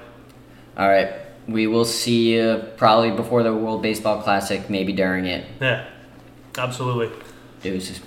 All 0.75 0.89
right, 0.89 1.13
we 1.47 1.67
will 1.67 1.85
see 1.85 2.33
you 2.33 2.63
probably 2.77 3.11
before 3.11 3.43
the 3.43 3.53
World 3.53 3.83
Baseball 3.83 4.23
Classic, 4.23 4.69
maybe 4.71 4.91
during 4.91 5.25
it. 5.25 5.45
Yeah, 5.61 5.85
absolutely. 6.57 7.11
Deuces. 7.61 8.01